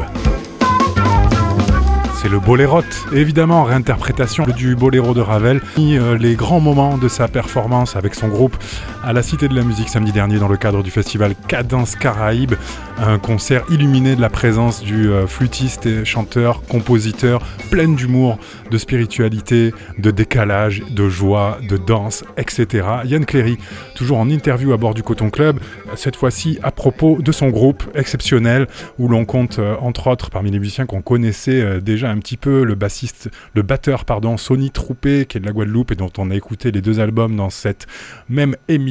[2.23, 5.61] C'est le bolérote, évidemment, réinterprétation du boléro de Ravel.
[5.77, 8.57] Et, euh, les grands moments de sa performance avec son groupe
[9.03, 12.55] à la Cité de la Musique samedi dernier dans le cadre du festival Cadence Caraïbe.
[12.99, 17.41] Un concert illuminé de la présence du euh, flûtiste et chanteur, compositeur,
[17.71, 18.39] plein d'humour,
[18.71, 22.87] de spiritualité, de décalage, de joie, de danse, etc.
[23.07, 23.57] Yann Cléry,
[23.95, 25.61] toujours en interview à bord du Coton Club,
[25.97, 28.67] cette fois-ci à propos de son groupe exceptionnel,
[28.99, 32.37] où l'on compte euh, entre autres parmi les musiciens qu'on connaissait euh, déjà un petit
[32.37, 36.13] peu, le bassiste, le batteur pardon, Sonny Troupé, qui est de la Guadeloupe et dont
[36.19, 37.87] on a écouté les deux albums dans cette
[38.29, 38.90] même émission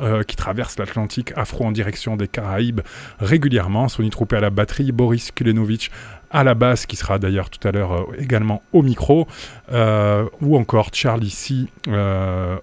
[0.00, 2.80] euh, qui traverse l'Atlantique afro en direction des Caraïbes
[3.18, 3.88] régulièrement.
[3.88, 5.90] Sonny Troupé à la batterie, Boris Kulenovic
[6.30, 9.26] à la basse, qui sera d'ailleurs tout à l'heure euh, également au micro,
[9.72, 11.66] euh, ou encore Charlie C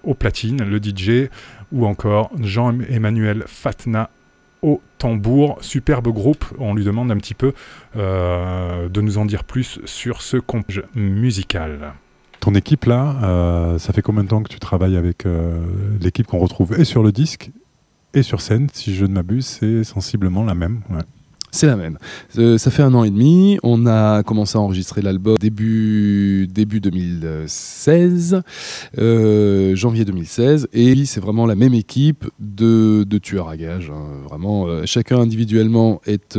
[0.04, 1.28] au platine, le DJ,
[1.72, 4.10] ou encore Jean-Emmanuel Fatna
[4.62, 5.58] au tambour.
[5.60, 7.52] Superbe groupe, on lui demande un petit peu
[7.94, 11.94] de nous en dire plus sur ce compte musical.
[12.42, 15.64] Ton équipe là, euh, ça fait combien de temps que tu travailles avec euh,
[16.00, 17.52] l'équipe qu'on retrouve et sur le disque
[18.14, 20.80] et sur scène, si je ne m'abuse, c'est sensiblement la même.
[21.54, 21.98] C'est la même.
[22.38, 23.58] Euh, ça fait un an et demi.
[23.62, 28.40] On a commencé à enregistrer l'album début, début 2016,
[28.98, 30.68] euh, janvier 2016.
[30.72, 33.92] Et c'est vraiment la même équipe de, de tueurs à gages.
[33.94, 34.02] hein.
[34.30, 36.38] Vraiment, euh, chacun individuellement est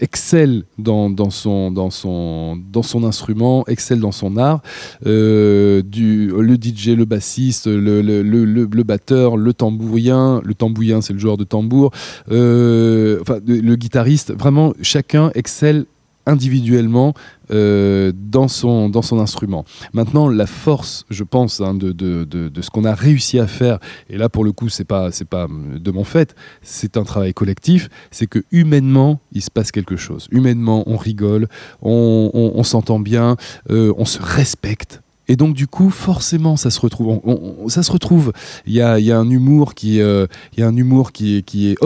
[0.00, 4.62] excelle dans, dans, son, dans, son, dans son instrument, excelle dans son art.
[5.04, 10.40] Du, le DJ, le bassiste, le, le, le, le- batteur, le tambourien.
[10.44, 11.92] Le tambourien, c'est le joueur de tambour.
[12.26, 15.84] Enfin, le guitariste, vraiment chacun excelle
[16.26, 17.14] individuellement
[17.50, 19.64] euh, dans, son, dans son instrument.
[19.92, 23.78] Maintenant, la force, je pense, hein, de, de, de, ce qu'on a réussi à faire,
[24.08, 27.02] et là pour le coup, c'est pas c'est pas euh, de mon fait, c'est un
[27.04, 30.28] travail collectif, c'est que humainement, il se passe quelque chose.
[30.30, 31.48] Humainement, on rigole,
[31.82, 33.36] on, on- s'entend bien,
[33.70, 35.00] euh, on se respecte.
[35.26, 37.20] Et donc du coup, forcément, ça se retrouve.
[37.68, 38.32] ça se retrouve.
[38.66, 40.26] Il y a, y a un humour qui, euh,
[40.56, 41.76] il a un humour qui qui est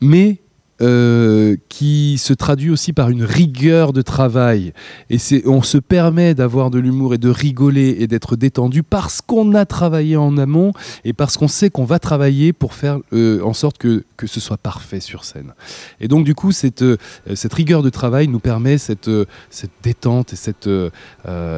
[0.00, 0.41] mais
[0.82, 4.72] euh, qui se traduit aussi par une rigueur de travail.
[5.10, 9.54] Et on se permet d'avoir de l'humour et de rigoler et d'être détendu parce qu'on
[9.54, 10.72] a travaillé en amont
[11.04, 14.40] et parce qu'on sait qu'on va travailler pour faire euh, en sorte que, que ce
[14.40, 15.52] soit parfait sur scène.
[16.00, 16.96] Et donc du coup, cette, euh,
[17.34, 19.10] cette rigueur de travail nous permet cette,
[19.50, 20.68] cette détente et cette,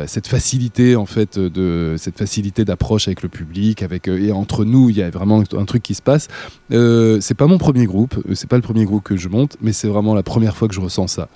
[0.07, 4.91] cette facilité en fait de cette facilité d'approche avec le public, avec et entre nous,
[4.91, 6.29] il y a vraiment un truc qui se passe.
[6.71, 9.89] C'est pas mon premier groupe, c'est pas le premier groupe que je monte, mais c'est
[9.89, 11.29] vraiment la première fois que je ressens ça.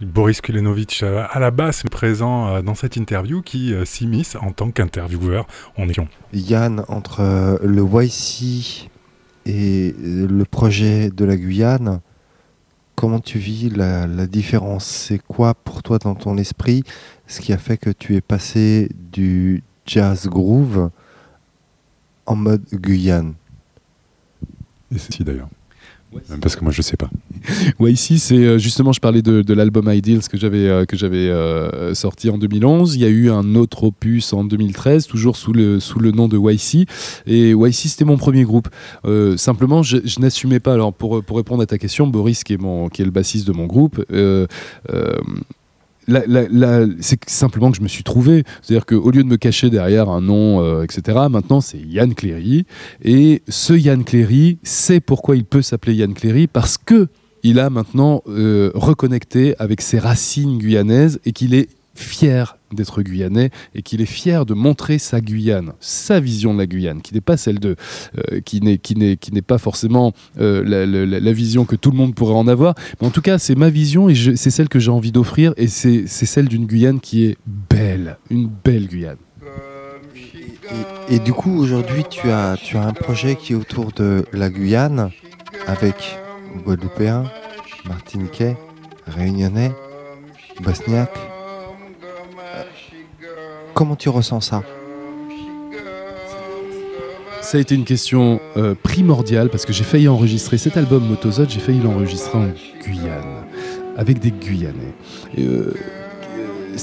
[0.00, 4.52] Boris Kulenovic euh, à la basse présent euh, dans cette interview qui euh, s'immisce en
[4.52, 6.08] tant qu'intervieweur en émission.
[6.32, 8.88] Yann, entre le YC
[9.46, 12.00] et le projet de la Guyane,
[12.94, 14.86] comment tu vis la, la différence?
[14.86, 16.82] C'est quoi pour toi dans ton esprit
[17.26, 20.90] ce qui a fait que tu es passé du jazz groove
[22.24, 23.34] en mode Guyane?
[24.94, 25.48] Et c'est si d'ailleurs.
[26.28, 27.10] Même parce que moi je sais pas.
[27.78, 30.96] Ouais, ici, c'est euh, justement, je parlais de, de l'album Ideals que j'avais euh, que
[30.96, 32.96] j'avais euh, sorti en 2011.
[32.96, 36.28] Il y a eu un autre opus en 2013, toujours sous le sous le nom
[36.28, 36.86] de YC.
[37.26, 38.68] Et YC, c'était mon premier groupe.
[39.06, 40.74] Euh, simplement, je, je n'assumais pas.
[40.74, 43.46] Alors, pour pour répondre à ta question, Boris, qui est mon qui est le bassiste
[43.46, 44.04] de mon groupe.
[44.12, 44.46] euh,
[47.00, 48.44] c'est simplement que je me suis trouvé.
[48.62, 52.66] C'est-à-dire qu'au lieu de me cacher derrière un nom, euh, etc., maintenant c'est Yann Cléry.
[53.02, 57.08] Et ce Yann Cléry sait pourquoi il peut s'appeler Yann Cléry parce que
[57.42, 63.50] il a maintenant euh, reconnecté avec ses racines guyanaises et qu'il est fier d'être guyanais
[63.74, 67.20] et qu'il est fier de montrer sa Guyane, sa vision de la Guyane, qui n'est
[67.20, 67.76] pas celle de,
[68.32, 72.74] euh, qui n'est pas forcément euh, la, vision que tout le monde pourrait en avoir,
[73.00, 75.68] mais en tout cas c'est ma vision et c'est celle que j'ai envie d'offrir et
[75.68, 79.16] c'est celle d'une Guyane qui est belle, une belle Guyane.
[81.08, 84.24] Et, et du coup, aujourd'hui, tu as, tu as un projet qui est autour de
[84.32, 85.10] la Guyane
[85.66, 86.18] avec
[86.64, 87.24] Guadeloupéens,
[87.86, 88.56] Martiniquais,
[89.06, 89.72] Réunionnais,
[90.62, 91.29] Bosniaques.
[93.80, 94.62] Comment tu ressens ça
[97.40, 101.46] Ça a été une question euh, primordiale parce que j'ai failli enregistrer cet album Motozot,
[101.48, 102.48] j'ai failli l'enregistrer en
[102.84, 103.46] Guyane,
[103.96, 104.92] avec des Guyanais.
[105.38, 105.72] Euh,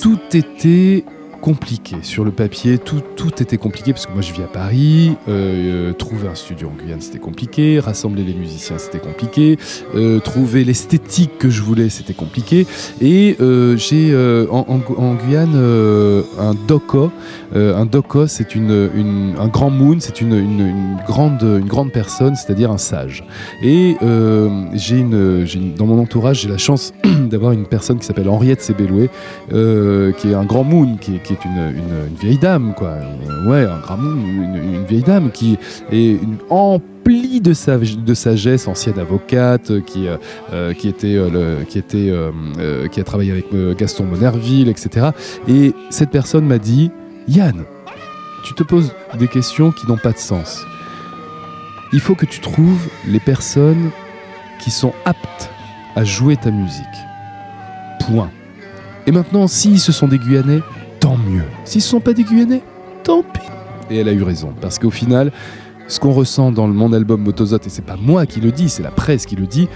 [0.02, 1.06] tout était
[1.52, 5.14] compliqué sur le papier, tout, tout était compliqué parce que moi je vis à Paris,
[5.30, 9.58] euh, euh, trouver un studio en Guyane c'était compliqué, rassembler les musiciens c'était compliqué,
[9.96, 12.68] euh, trouver l'esthétique que je voulais c'était compliqué
[13.00, 13.38] et
[13.78, 14.14] j'ai
[14.52, 15.60] en, en- Guyane un
[17.56, 21.94] euh, un doko, c'est une, une- un grand moon, c'est une, une- grande, une grande
[21.94, 23.24] personne, c'est-à-dire un sage.
[23.64, 23.96] Et
[24.74, 25.46] j'ai une,
[25.78, 26.94] dans mon entourage, j'ai la chance
[27.32, 29.10] d'avoir une personne qui s'appelle Henriette Sébeloué,
[29.54, 31.74] euh, qui est un grand moon, qui, est- qui est une,
[32.20, 32.90] vieille dame, quoi.
[32.90, 35.58] Euh, Ouais, un grand moon, une, une vieille dame qui
[35.92, 36.20] est
[36.50, 40.08] emplie de, sage- de sagesse, ancienne avocate, euh, qui,
[40.52, 41.18] euh, qui était,
[41.70, 42.14] qui était,
[42.92, 43.46] qui a travaillé avec
[43.78, 45.08] Gaston Monerville, etc.
[45.48, 46.92] Et cette personne m'a dit
[47.28, 47.64] Yann,
[48.44, 50.66] tu te poses des questions qui n'ont pas de sens.
[51.94, 53.92] Il faut que tu trouves les personnes
[54.60, 55.50] qui sont aptes
[55.96, 56.84] à jouer ta musique.
[58.02, 58.30] Point.
[59.06, 60.60] Et maintenant, si ce sont des Guyanais,
[61.08, 61.46] tant mieux.
[61.64, 62.62] Si ce ne sont pas des Guyanais,
[63.04, 63.40] tant pis.
[63.90, 65.32] Et elle a eu raison, parce qu'au final,
[65.88, 68.84] ce qu'on ressent dans mon album Motozot, et c'est pas moi qui le dis, c'est
[68.84, 69.70] la presse qui le dit,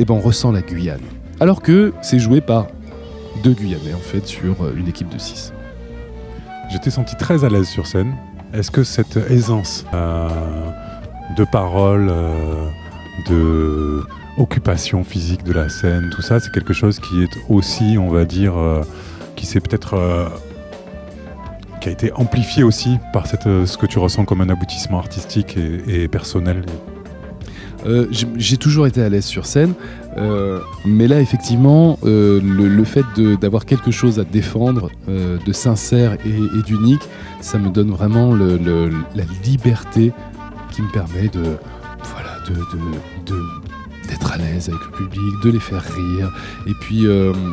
[0.00, 0.98] eh ben on ressent la Guyane.
[1.38, 2.66] Alors que c'est joué par
[3.44, 5.52] deux Guyanais en fait sur euh, une équipe de 6.
[6.72, 8.16] Je t'ai senti très à l'aise sur scène.
[8.52, 10.28] Est-ce que cette aisance euh,
[11.36, 12.68] de parole, euh,
[13.28, 14.02] de
[14.36, 18.24] occupation physique de la scène, tout ça, c'est quelque chose qui est aussi, on va
[18.24, 18.82] dire, euh,
[19.36, 19.96] qui s'est peut-être
[21.88, 25.56] a été amplifié aussi par cette, euh, ce que tu ressens comme un aboutissement artistique
[25.56, 26.62] et, personnel.
[27.86, 29.74] Euh, j'ai- toujours été à l'aise sur scène,
[30.16, 33.04] euh, mais là, effectivement, le, fait
[33.40, 37.02] d'avoir quelque chose à défendre, de sincère et, d'unique,
[37.40, 40.12] ça me donne vraiment la liberté
[40.72, 41.44] qui me permet de,
[42.12, 43.36] voilà, de,
[44.08, 46.32] d'être à l'aise avec le public, de les faire rire.
[46.66, 47.04] Et puis,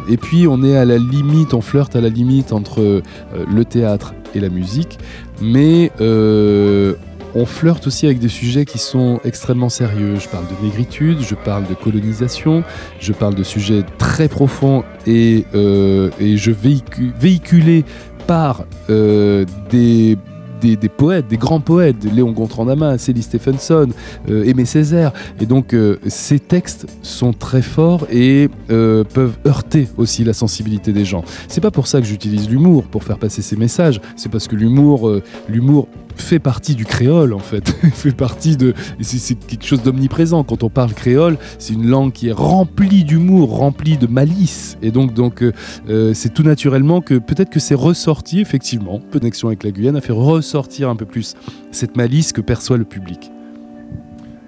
[0.09, 3.03] et puis, on est à la limite, on flirte à la limite entre
[3.33, 4.99] le théâtre et la musique,
[5.41, 6.93] mais euh,
[7.35, 10.15] on flirte aussi avec des sujets qui sont extrêmement sérieux.
[10.19, 12.63] Je parle de négritude, je parle de colonisation,
[12.99, 17.85] je parle de sujets très profonds et, euh, et je véhicule, véhiculé
[18.27, 20.17] par euh, des,
[20.63, 23.89] des, poètes, des grands poètes, Léon Gontran-Damas, Célie Stephenson,
[24.29, 25.11] euh, Aimé Césaire.
[25.39, 30.93] Et donc euh, ces textes sont très forts et euh, peuvent heurter aussi la sensibilité
[30.93, 31.23] des gens.
[31.47, 33.99] C'est pas pour ça que j'utilise l'humour pour faire passer ces messages.
[34.15, 35.11] C'est parce que l'humour,
[35.49, 38.73] l'humour fait partie du créole en fait, fait partie de.
[39.01, 40.43] C'est quelque chose d'omniprésent.
[40.43, 44.77] Quand on parle créole, c'est une langue qui est remplie d'humour, remplie de malice.
[44.81, 45.51] Et donc, donc euh,
[45.89, 50.01] euh, c'est tout naturellement que peut-être que c'est ressorti, effectivement, connexion avec la Guyane a
[50.01, 51.35] fait ressortir un peu plus
[51.71, 53.31] cette malice que perçoit le public.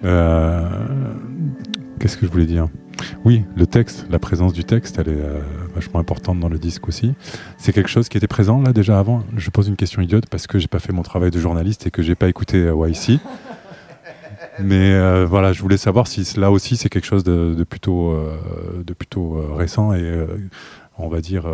[0.03, 0.85] Euh,
[1.99, 2.67] Qu'est-ce que je voulais dire?
[3.25, 5.39] Oui, le texte, la présence du texte, elle est euh,
[5.73, 7.13] vachement importante dans le disque aussi.
[7.57, 9.23] C'est quelque chose qui était présent là déjà avant?
[9.35, 11.91] Je pose une question idiote parce que j'ai pas fait mon travail de journaliste et
[11.91, 13.19] que j'ai pas écouté euh, YC.
[14.59, 18.11] Mais euh, voilà, je voulais savoir si là aussi c'est quelque chose de, de plutôt,
[18.11, 18.37] euh,
[18.85, 20.25] de plutôt récent et
[20.97, 21.45] on va dire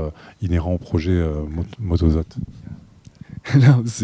[0.41, 2.23] inhérent au projet euh, Mot- Motozot.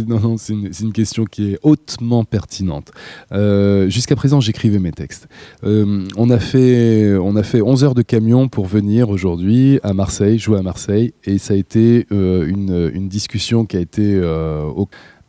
[0.07, 2.91] non, non, c'est une, question qui est hautement pertinente.
[3.31, 5.27] Euh, Jusqu'à présent, j'écrivais mes textes.
[5.63, 9.93] Euh, on, a fait, on a fait 11 heures de camion pour venir aujourd'hui à
[9.93, 14.19] Marseille, jouer à Marseille, et ça a été euh, une, discussion qui a été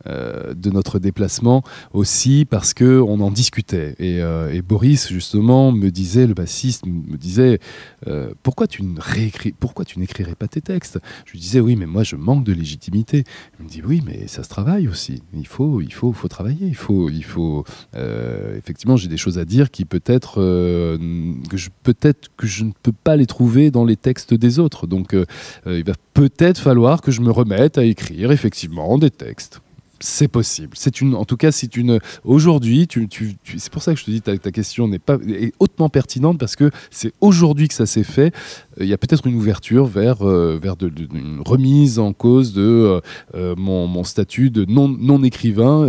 [0.07, 3.95] euh, de notre déplacement aussi parce que on en discutait.
[3.99, 7.59] Et, euh, Boris justement me disait le bassiste me disait
[8.07, 8.81] euh, pourquoi tu
[9.59, 10.99] pourquoi tu n'écrirais pas tes textes?
[11.25, 13.25] Je lui disais oui mais moi je manque de légitimité.
[13.59, 15.21] Il me dit oui mais ça se travaille aussi.
[15.33, 16.67] Il faut il faut faut travailler.
[16.67, 17.65] Il faut il faut
[18.55, 22.93] effectivement j'ai des choses à dire qui peut-être que je peut-être que je ne peux
[22.93, 24.87] pas les trouver dans les textes des autres.
[24.87, 25.13] Donc
[25.65, 29.59] il va peut-être falloir que je me remette à écrire effectivement des textes
[29.99, 30.71] c'est possible.
[30.75, 31.99] C'est une, en tout cas, c'est une.
[32.23, 32.87] Aujourd'hui,
[33.57, 36.37] c'est pour ça que je te dis ta, ta question n'est pas est hautement pertinente
[36.37, 38.33] parce que c'est aujourd'hui que ça s'est fait.
[38.79, 43.01] Euh, Il y a peut-être une ouverture vers euh, vers une remise en cause de
[43.35, 45.85] euh, mon, statut de non non écrivain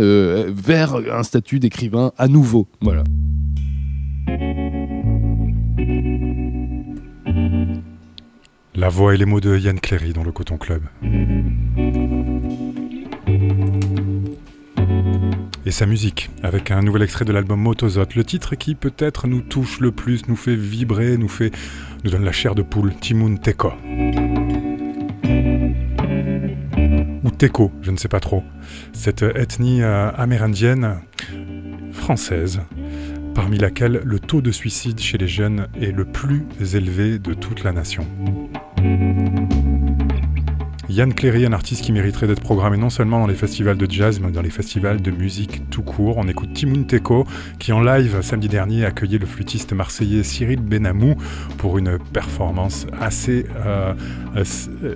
[0.49, 2.67] vers un statut d'écrivain à nouveau.
[2.81, 3.03] Voilà.
[8.75, 10.83] La voix et les mots de Yann Cléry dans le Coton Club.
[15.71, 19.79] Sa musique, avec un nouvel extrait de l'album Motozot, le titre qui peut-être nous touche
[19.79, 21.49] le plus, nous fait vibrer, nous fait,
[22.03, 23.71] nous donne la chair de poule, Timoun Teko.
[27.23, 28.43] Ou Teko, je ne sais pas trop.
[28.91, 30.99] Cette ethnie euh, amérindienne
[31.93, 32.59] française,
[33.33, 36.43] parmi laquelle le taux de suicide chez les jeunes est le plus
[36.75, 38.05] élevé de toute la nation.
[40.91, 44.19] Yann Cléry, un artiste qui mériterait d'être programmé non seulement dans les festivals de jazz,
[44.19, 46.17] mais dans les festivals de musique tout court.
[46.17, 47.25] On écoute Timoun Teko,
[47.59, 51.15] qui en live samedi dernier a accueilli le flûtiste marseillais Cyril Benamou
[51.57, 53.93] pour une performance assez euh,
[54.35, 54.43] euh,
[54.83, 54.95] euh,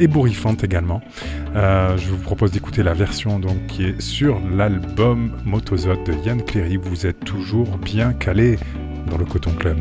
[0.00, 1.02] ébouriffante également.
[1.54, 6.76] Je vous propose d'écouter la version donc, qui est sur l'album Motozot de Yann Cléry.
[6.76, 8.58] Vous êtes toujours bien calé
[9.08, 9.78] dans le Coton Club.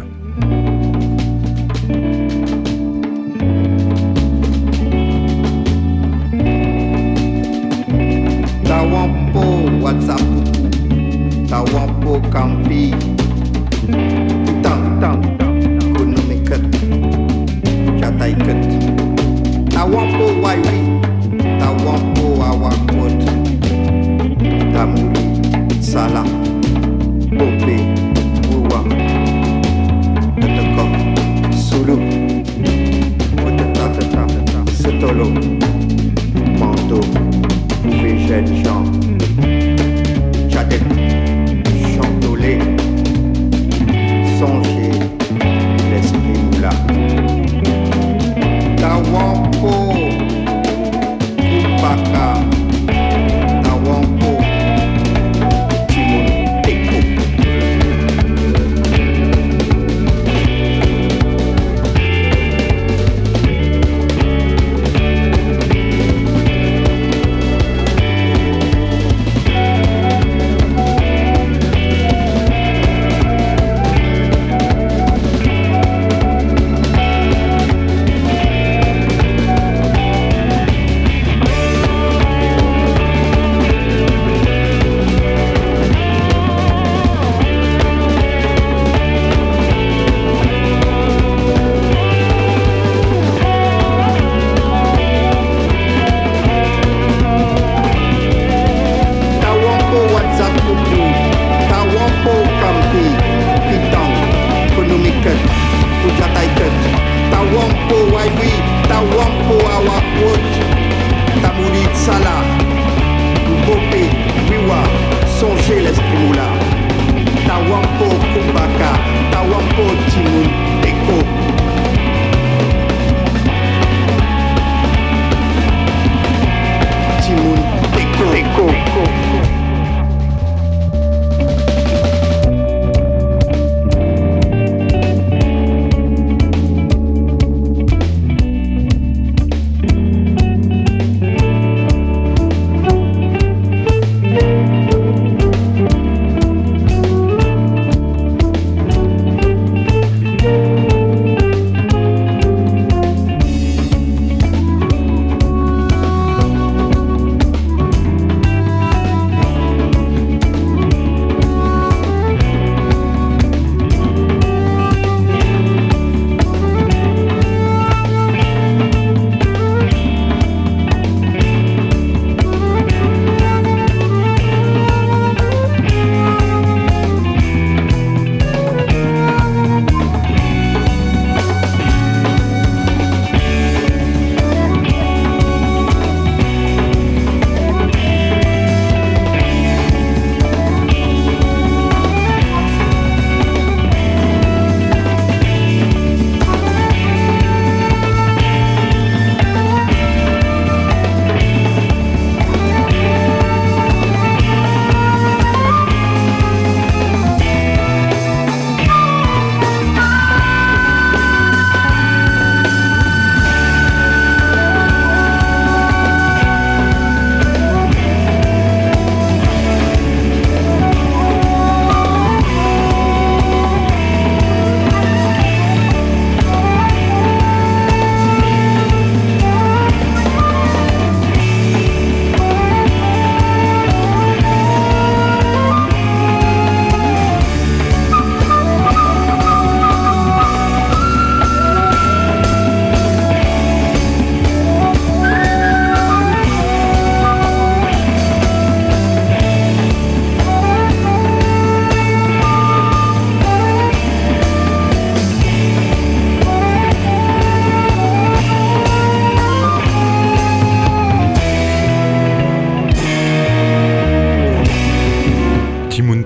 [12.37, 12.93] Tawampo Kampi
[14.61, 15.21] Tang tang
[15.97, 16.61] Kunumikat
[17.97, 18.61] Chataikat
[19.73, 21.01] Tawampo Waiwi
[21.57, 23.17] Tawampo Awakot
[24.69, 25.25] Tamuri
[25.81, 26.29] Salah.
[27.33, 27.77] Pope
[28.53, 28.85] Uwa
[30.37, 30.93] Tetekok
[31.57, 31.97] Sulu
[33.41, 35.25] Otetatata Setolo
[36.59, 37.01] Mando
[37.81, 39.06] Bouffé jeune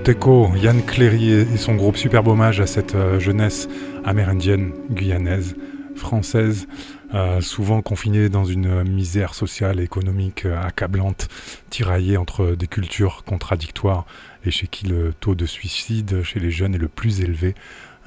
[0.04, 3.68] Teco, Yann Cléry et son groupe superbe hommage à cette euh, jeunesse
[4.04, 5.54] amérindienne, guyanaise,
[5.94, 6.66] française,
[7.14, 11.28] euh, souvent confinée dans une misère sociale et économique euh, accablante,
[11.70, 14.04] tiraillée entre des cultures contradictoires
[14.44, 17.54] et chez qui le taux de suicide chez les jeunes est le plus élevé.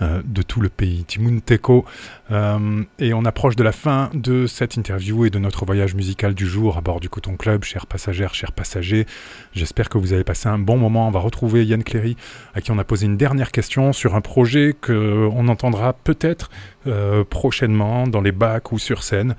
[0.02, 1.06] Euh, de tout le pays.
[1.06, 1.86] Timoun Teko.
[2.30, 6.34] Euh, et on approche de la fin de cette interview et de notre voyage musical
[6.34, 7.64] du jour à bord du Coton Club.
[7.64, 9.06] Chers passagères, chers passagers,
[9.54, 11.08] j'espère que vous avez passé un bon moment.
[11.08, 12.18] On va retrouver Yann Cléry,
[12.56, 16.50] à qui on a posé une dernière question sur un projet qu'on entendra peut-être
[16.88, 19.36] euh, prochainement dans les bacs ou sur scène,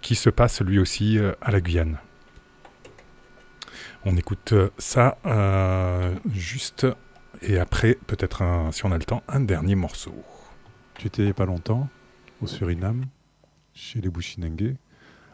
[0.00, 1.98] qui se passe lui aussi à la Guyane.
[4.06, 5.18] On écoute ça
[6.32, 6.86] juste
[7.46, 8.42] et après, peut-être,
[8.72, 10.14] si on a le temps, un dernier morceau.
[10.98, 11.88] Tu étais pas longtemps
[12.40, 13.04] au Suriname,
[13.74, 14.76] chez les Bushinengue,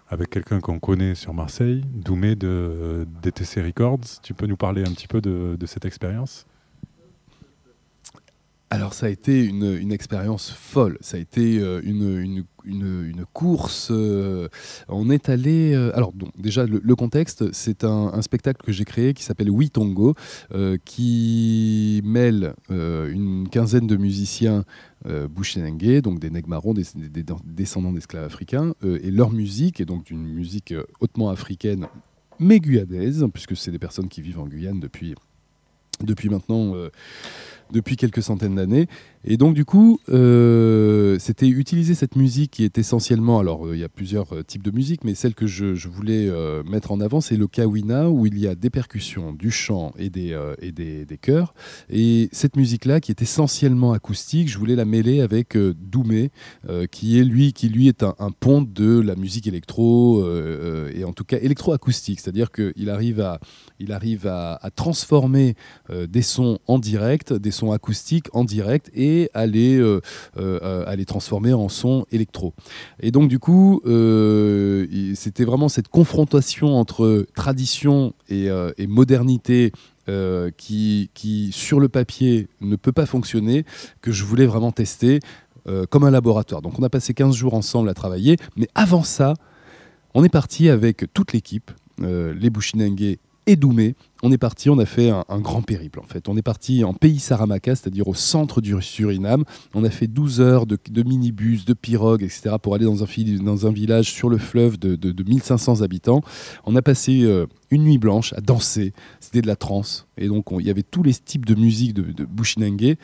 [0.09, 4.21] avec quelqu'un qu'on connaît sur Marseille, Doumé de DTC Records.
[4.23, 6.47] Tu peux nous parler un petit peu de cette expérience?
[8.73, 12.45] Alors ça a été une, expérience folle, ça a été euh, une,
[13.33, 13.89] course.
[13.91, 14.49] Euh,
[14.89, 15.75] on est allé...
[15.75, 20.15] Euh, alors déjà le, contexte, c'est un, spectacle que j'ai créé qui s'appelle Oui Tongo,
[20.85, 24.65] qui mêle une quinzaine de musiciens
[25.07, 25.27] euh,
[26.03, 26.85] donc des nègres marrons, des,
[27.45, 31.89] descendants d'esclaves africains, et leur musique est donc une musique hautement africaine
[32.39, 35.17] mais guyanaise, puisque c'est des personnes qui vivent en Guyane depuis
[36.31, 36.75] maintenant
[37.73, 38.87] depuis quelques centaines d'années.
[39.25, 43.39] Et donc, du coup, euh, c'était utiliser cette musique qui est essentiellement.
[43.39, 46.31] Alors, euh, il y a plusieurs euh, types de musique, mais celle que je, voulais
[46.65, 50.09] mettre en avant, c'est le kawina, où il y a des percussions, du chant et
[50.09, 51.53] des, et des, des chœurs.
[51.91, 56.31] Et cette musique-là, qui est essentiellement acoustique, je voulais la mêler avec Doumé,
[56.91, 60.25] qui, est, lui, qui lui est un, pont de la musique électro,
[60.95, 62.21] et en tout cas électro-acoustique.
[62.21, 63.41] C'est-à-dire qu'il arrive à,
[63.79, 65.57] il arrive à, transformer
[66.09, 70.01] des sons en direct, des sons acoustiques en direct, et à les, euh,
[70.39, 72.55] euh, à les transformer en son électro.
[73.01, 78.49] Et donc du coup, euh, c'était vraiment cette confrontation entre tradition et,
[78.87, 79.73] modernité
[80.57, 83.65] qui, qui, sur le papier, ne peut pas fonctionner,
[84.03, 85.21] que je voulais vraiment tester
[85.91, 86.63] comme un laboratoire.
[86.63, 89.35] Donc on a passé 15 jours ensemble à travailler, mais avant ça,
[90.15, 93.95] on est parti avec toute l'équipe, les Bushinengue et Doumé.
[94.23, 96.29] On est parti, on a fait un, grand périple en fait.
[96.29, 99.45] On est parti en pays Saramaka, c'est-à-dire au centre du Suriname.
[99.75, 102.57] On a fait 12 heures de, minibus, de pirogues, etc.
[102.63, 106.21] pour aller dans un, village sur le fleuve de, de, 1500 habitants.
[106.67, 108.93] On a passé euh, une nuit blanche à danser.
[109.21, 110.07] C'était de la trance.
[110.19, 112.99] Et donc il y avait tous les types de musique de, de Bushinengue.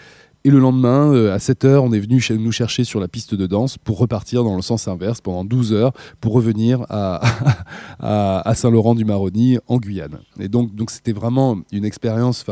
[0.46, 3.34] Et le lendemain, euh, à 7 heures, on est venu nous chercher sur la piste
[3.34, 7.20] de danse pour repartir dans le sens inverse pendant 12 heures pour revenir à,
[7.98, 10.20] à, Saint-Laurent-du-Maroni en Guyane.
[10.38, 12.46] Et donc, donc c'était vraiment une expérience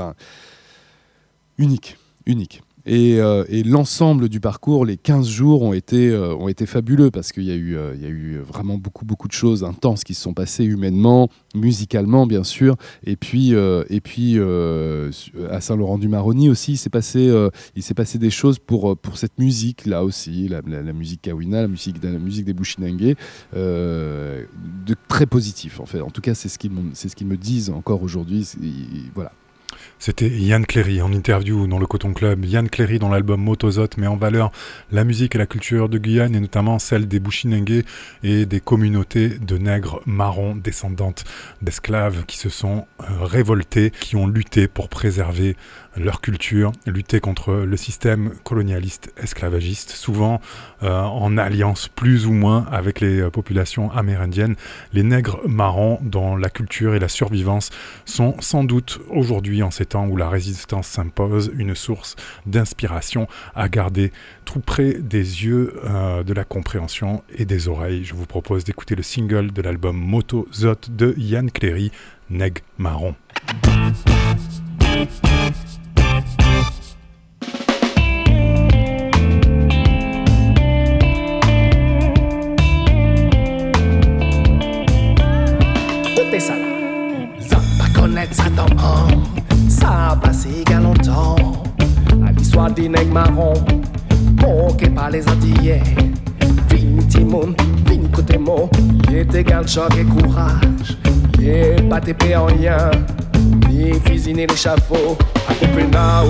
[1.57, 2.63] unique, unique.
[2.87, 7.33] Euh, et, l'ensemble du parcours, les 15 jours ont été, euh, ont été fabuleux parce
[7.33, 10.15] qu'il y, a eu, euh, y a eu vraiment beaucoup, beaucoup de choses intenses qui
[10.15, 12.77] se sont passées humainement, musicalement bien sûr.
[13.07, 17.33] Et puis, à Saint-Laurent-du-Maroni aussi, il s'est passé,
[18.19, 20.63] des choses pour, cette musique là aussi, la,
[20.93, 23.15] musique Kawina, la musique, des Bushinengue,
[23.55, 26.01] de très positif en fait.
[26.01, 28.47] En tout cas, c'est ce qu'ils me disent encore aujourd'hui.
[29.15, 29.33] Voilà.
[30.07, 32.45] C'était Yann Cléry en interview dans le Coton Club.
[32.45, 34.53] Yann Cléry dans l'album Motozot met en valeur
[34.93, 37.85] la musique et la culture de Guyane et notamment celle des Bushinengue
[38.23, 41.25] et des communautés de nègres marrons descendantes
[41.63, 45.57] d'esclaves qui se sont euh, révoltés, qui ont lutté pour préserver
[45.97, 50.41] leur culture, lutter contre le système colonialiste esclavagiste, souvent
[50.83, 54.57] euh, en alliance plus ou moins avec les euh, populations amérindiennes.
[54.93, 57.71] Les nègres marrons, dont la culture et la survivance
[58.05, 62.17] sont sans doute aujourd'hui, en ces temps où la résistance s'impose, une source
[62.47, 64.13] d'inspiration à garder
[64.45, 68.05] tout près des yeux, euh, de la compréhension et des oreilles.
[68.05, 71.91] Je vous propose d'écouter le single de l'album Moto Zot de Yann Cléry,
[72.31, 73.15] Neg Marron.
[89.85, 91.37] A passé il longtemps.
[92.27, 93.55] À l'histoire des nègres marrons,
[94.41, 95.83] moqués par les Antillais.
[96.71, 97.55] Vin Timon,
[97.87, 98.71] vin côté mot.
[99.09, 100.99] Il était égal choc et courage.
[101.43, 102.91] Est pas tépé en rien.
[103.69, 103.93] Ni
[104.33, 105.19] ni l'échafaud.
[105.49, 106.27] À Copenhague,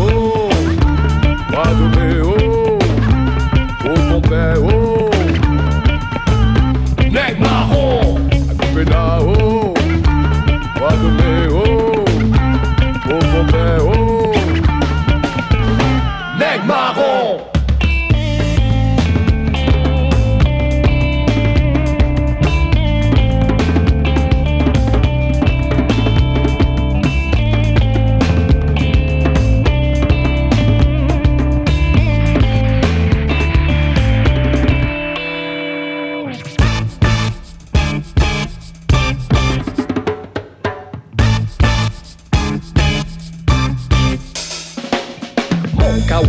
[1.50, 2.82] Guadeloupe,
[3.84, 5.10] au Pompey, oh.
[6.98, 8.16] Nègres marrons,
[8.50, 9.53] à Guadeloupe, oh.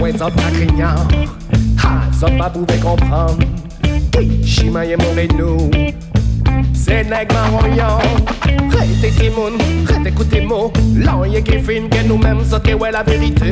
[0.05, 1.07] Cacahuètes en craignant.
[1.83, 3.39] Ha, ça pas pouvait comprendre.
[4.11, 5.69] Qui chimaye mon nous.
[6.73, 7.99] C'est nèg marroyan.
[8.71, 9.53] Rete ti moun,
[9.87, 10.71] rete écoutez mots.
[10.95, 13.51] L'an yé qui fin que nous-mêmes sauter ouais la vérité.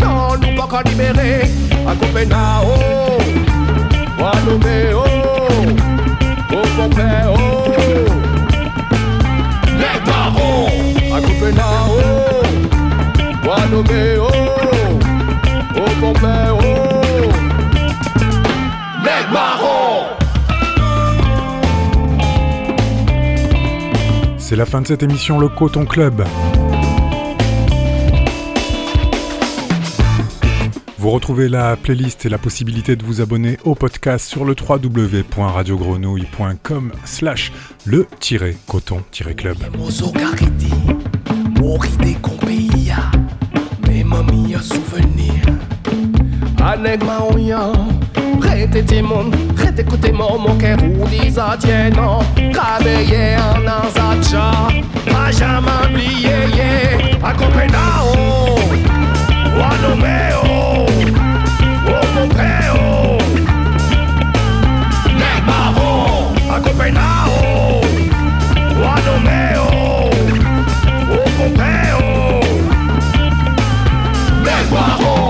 [0.00, 1.50] Non, nous pas qu'à libérer.
[1.86, 2.66] À Copenhague,
[4.18, 4.98] Guadeloupe, oh,
[6.52, 7.34] au Pompéo.
[9.78, 10.68] Les barons
[11.14, 12.27] à Copenhague,
[13.70, 13.82] Oh,
[19.32, 20.04] barons.
[24.38, 26.24] C'est la fin de cette émission Le Coton Club.
[30.96, 36.92] Vous retrouvez la playlist et la possibilité de vous abonner au podcast sur le www.radiogrenouille.com
[37.04, 37.52] slash
[37.84, 39.58] le-coton-club.
[44.08, 45.42] Mamies à souvenir.
[46.64, 47.72] Aneg maoyan,
[48.40, 51.56] rete timon, rete écoutez mon mon cœur ou dis à
[51.90, 52.20] non,
[52.52, 54.50] travailler en anzacha,
[55.06, 55.68] pas jamais
[57.22, 58.16] à Copenhague,
[59.58, 60.86] Wanomeo,
[61.86, 63.18] au Pompeo,
[65.06, 66.60] les marrons, à
[74.70, 75.27] les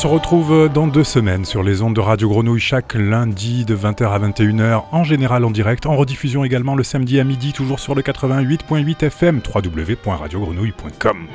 [0.00, 4.10] se retrouve dans deux semaines sur les ondes de Radio Grenouille chaque lundi de 20h
[4.10, 7.94] à 21h, en général en direct, en rediffusion également le samedi à midi, toujours sur
[7.94, 11.26] le 88.8 FM, www.radiogrenouille.com.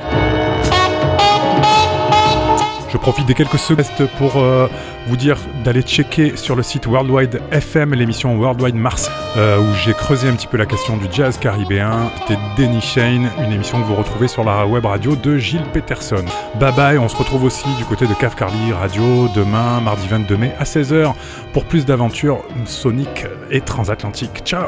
[2.95, 4.69] Je profite des quelques secondes pour euh,
[5.07, 5.35] vous dire
[5.65, 10.33] d'aller checker sur le site Worldwide FM l'émission Worldwide Mars euh, où j'ai creusé un
[10.33, 12.09] petit peu la question du jazz caribéen.
[12.21, 16.23] C'était Denny Shane, une émission que vous retrouvez sur la web radio de Gilles Peterson.
[16.57, 20.37] Bye bye, on se retrouve aussi du côté de Cave Carly Radio demain, mardi 22
[20.37, 21.15] mai à 16h
[21.51, 24.41] pour plus d'aventures soniques et transatlantiques.
[24.45, 24.67] Ciao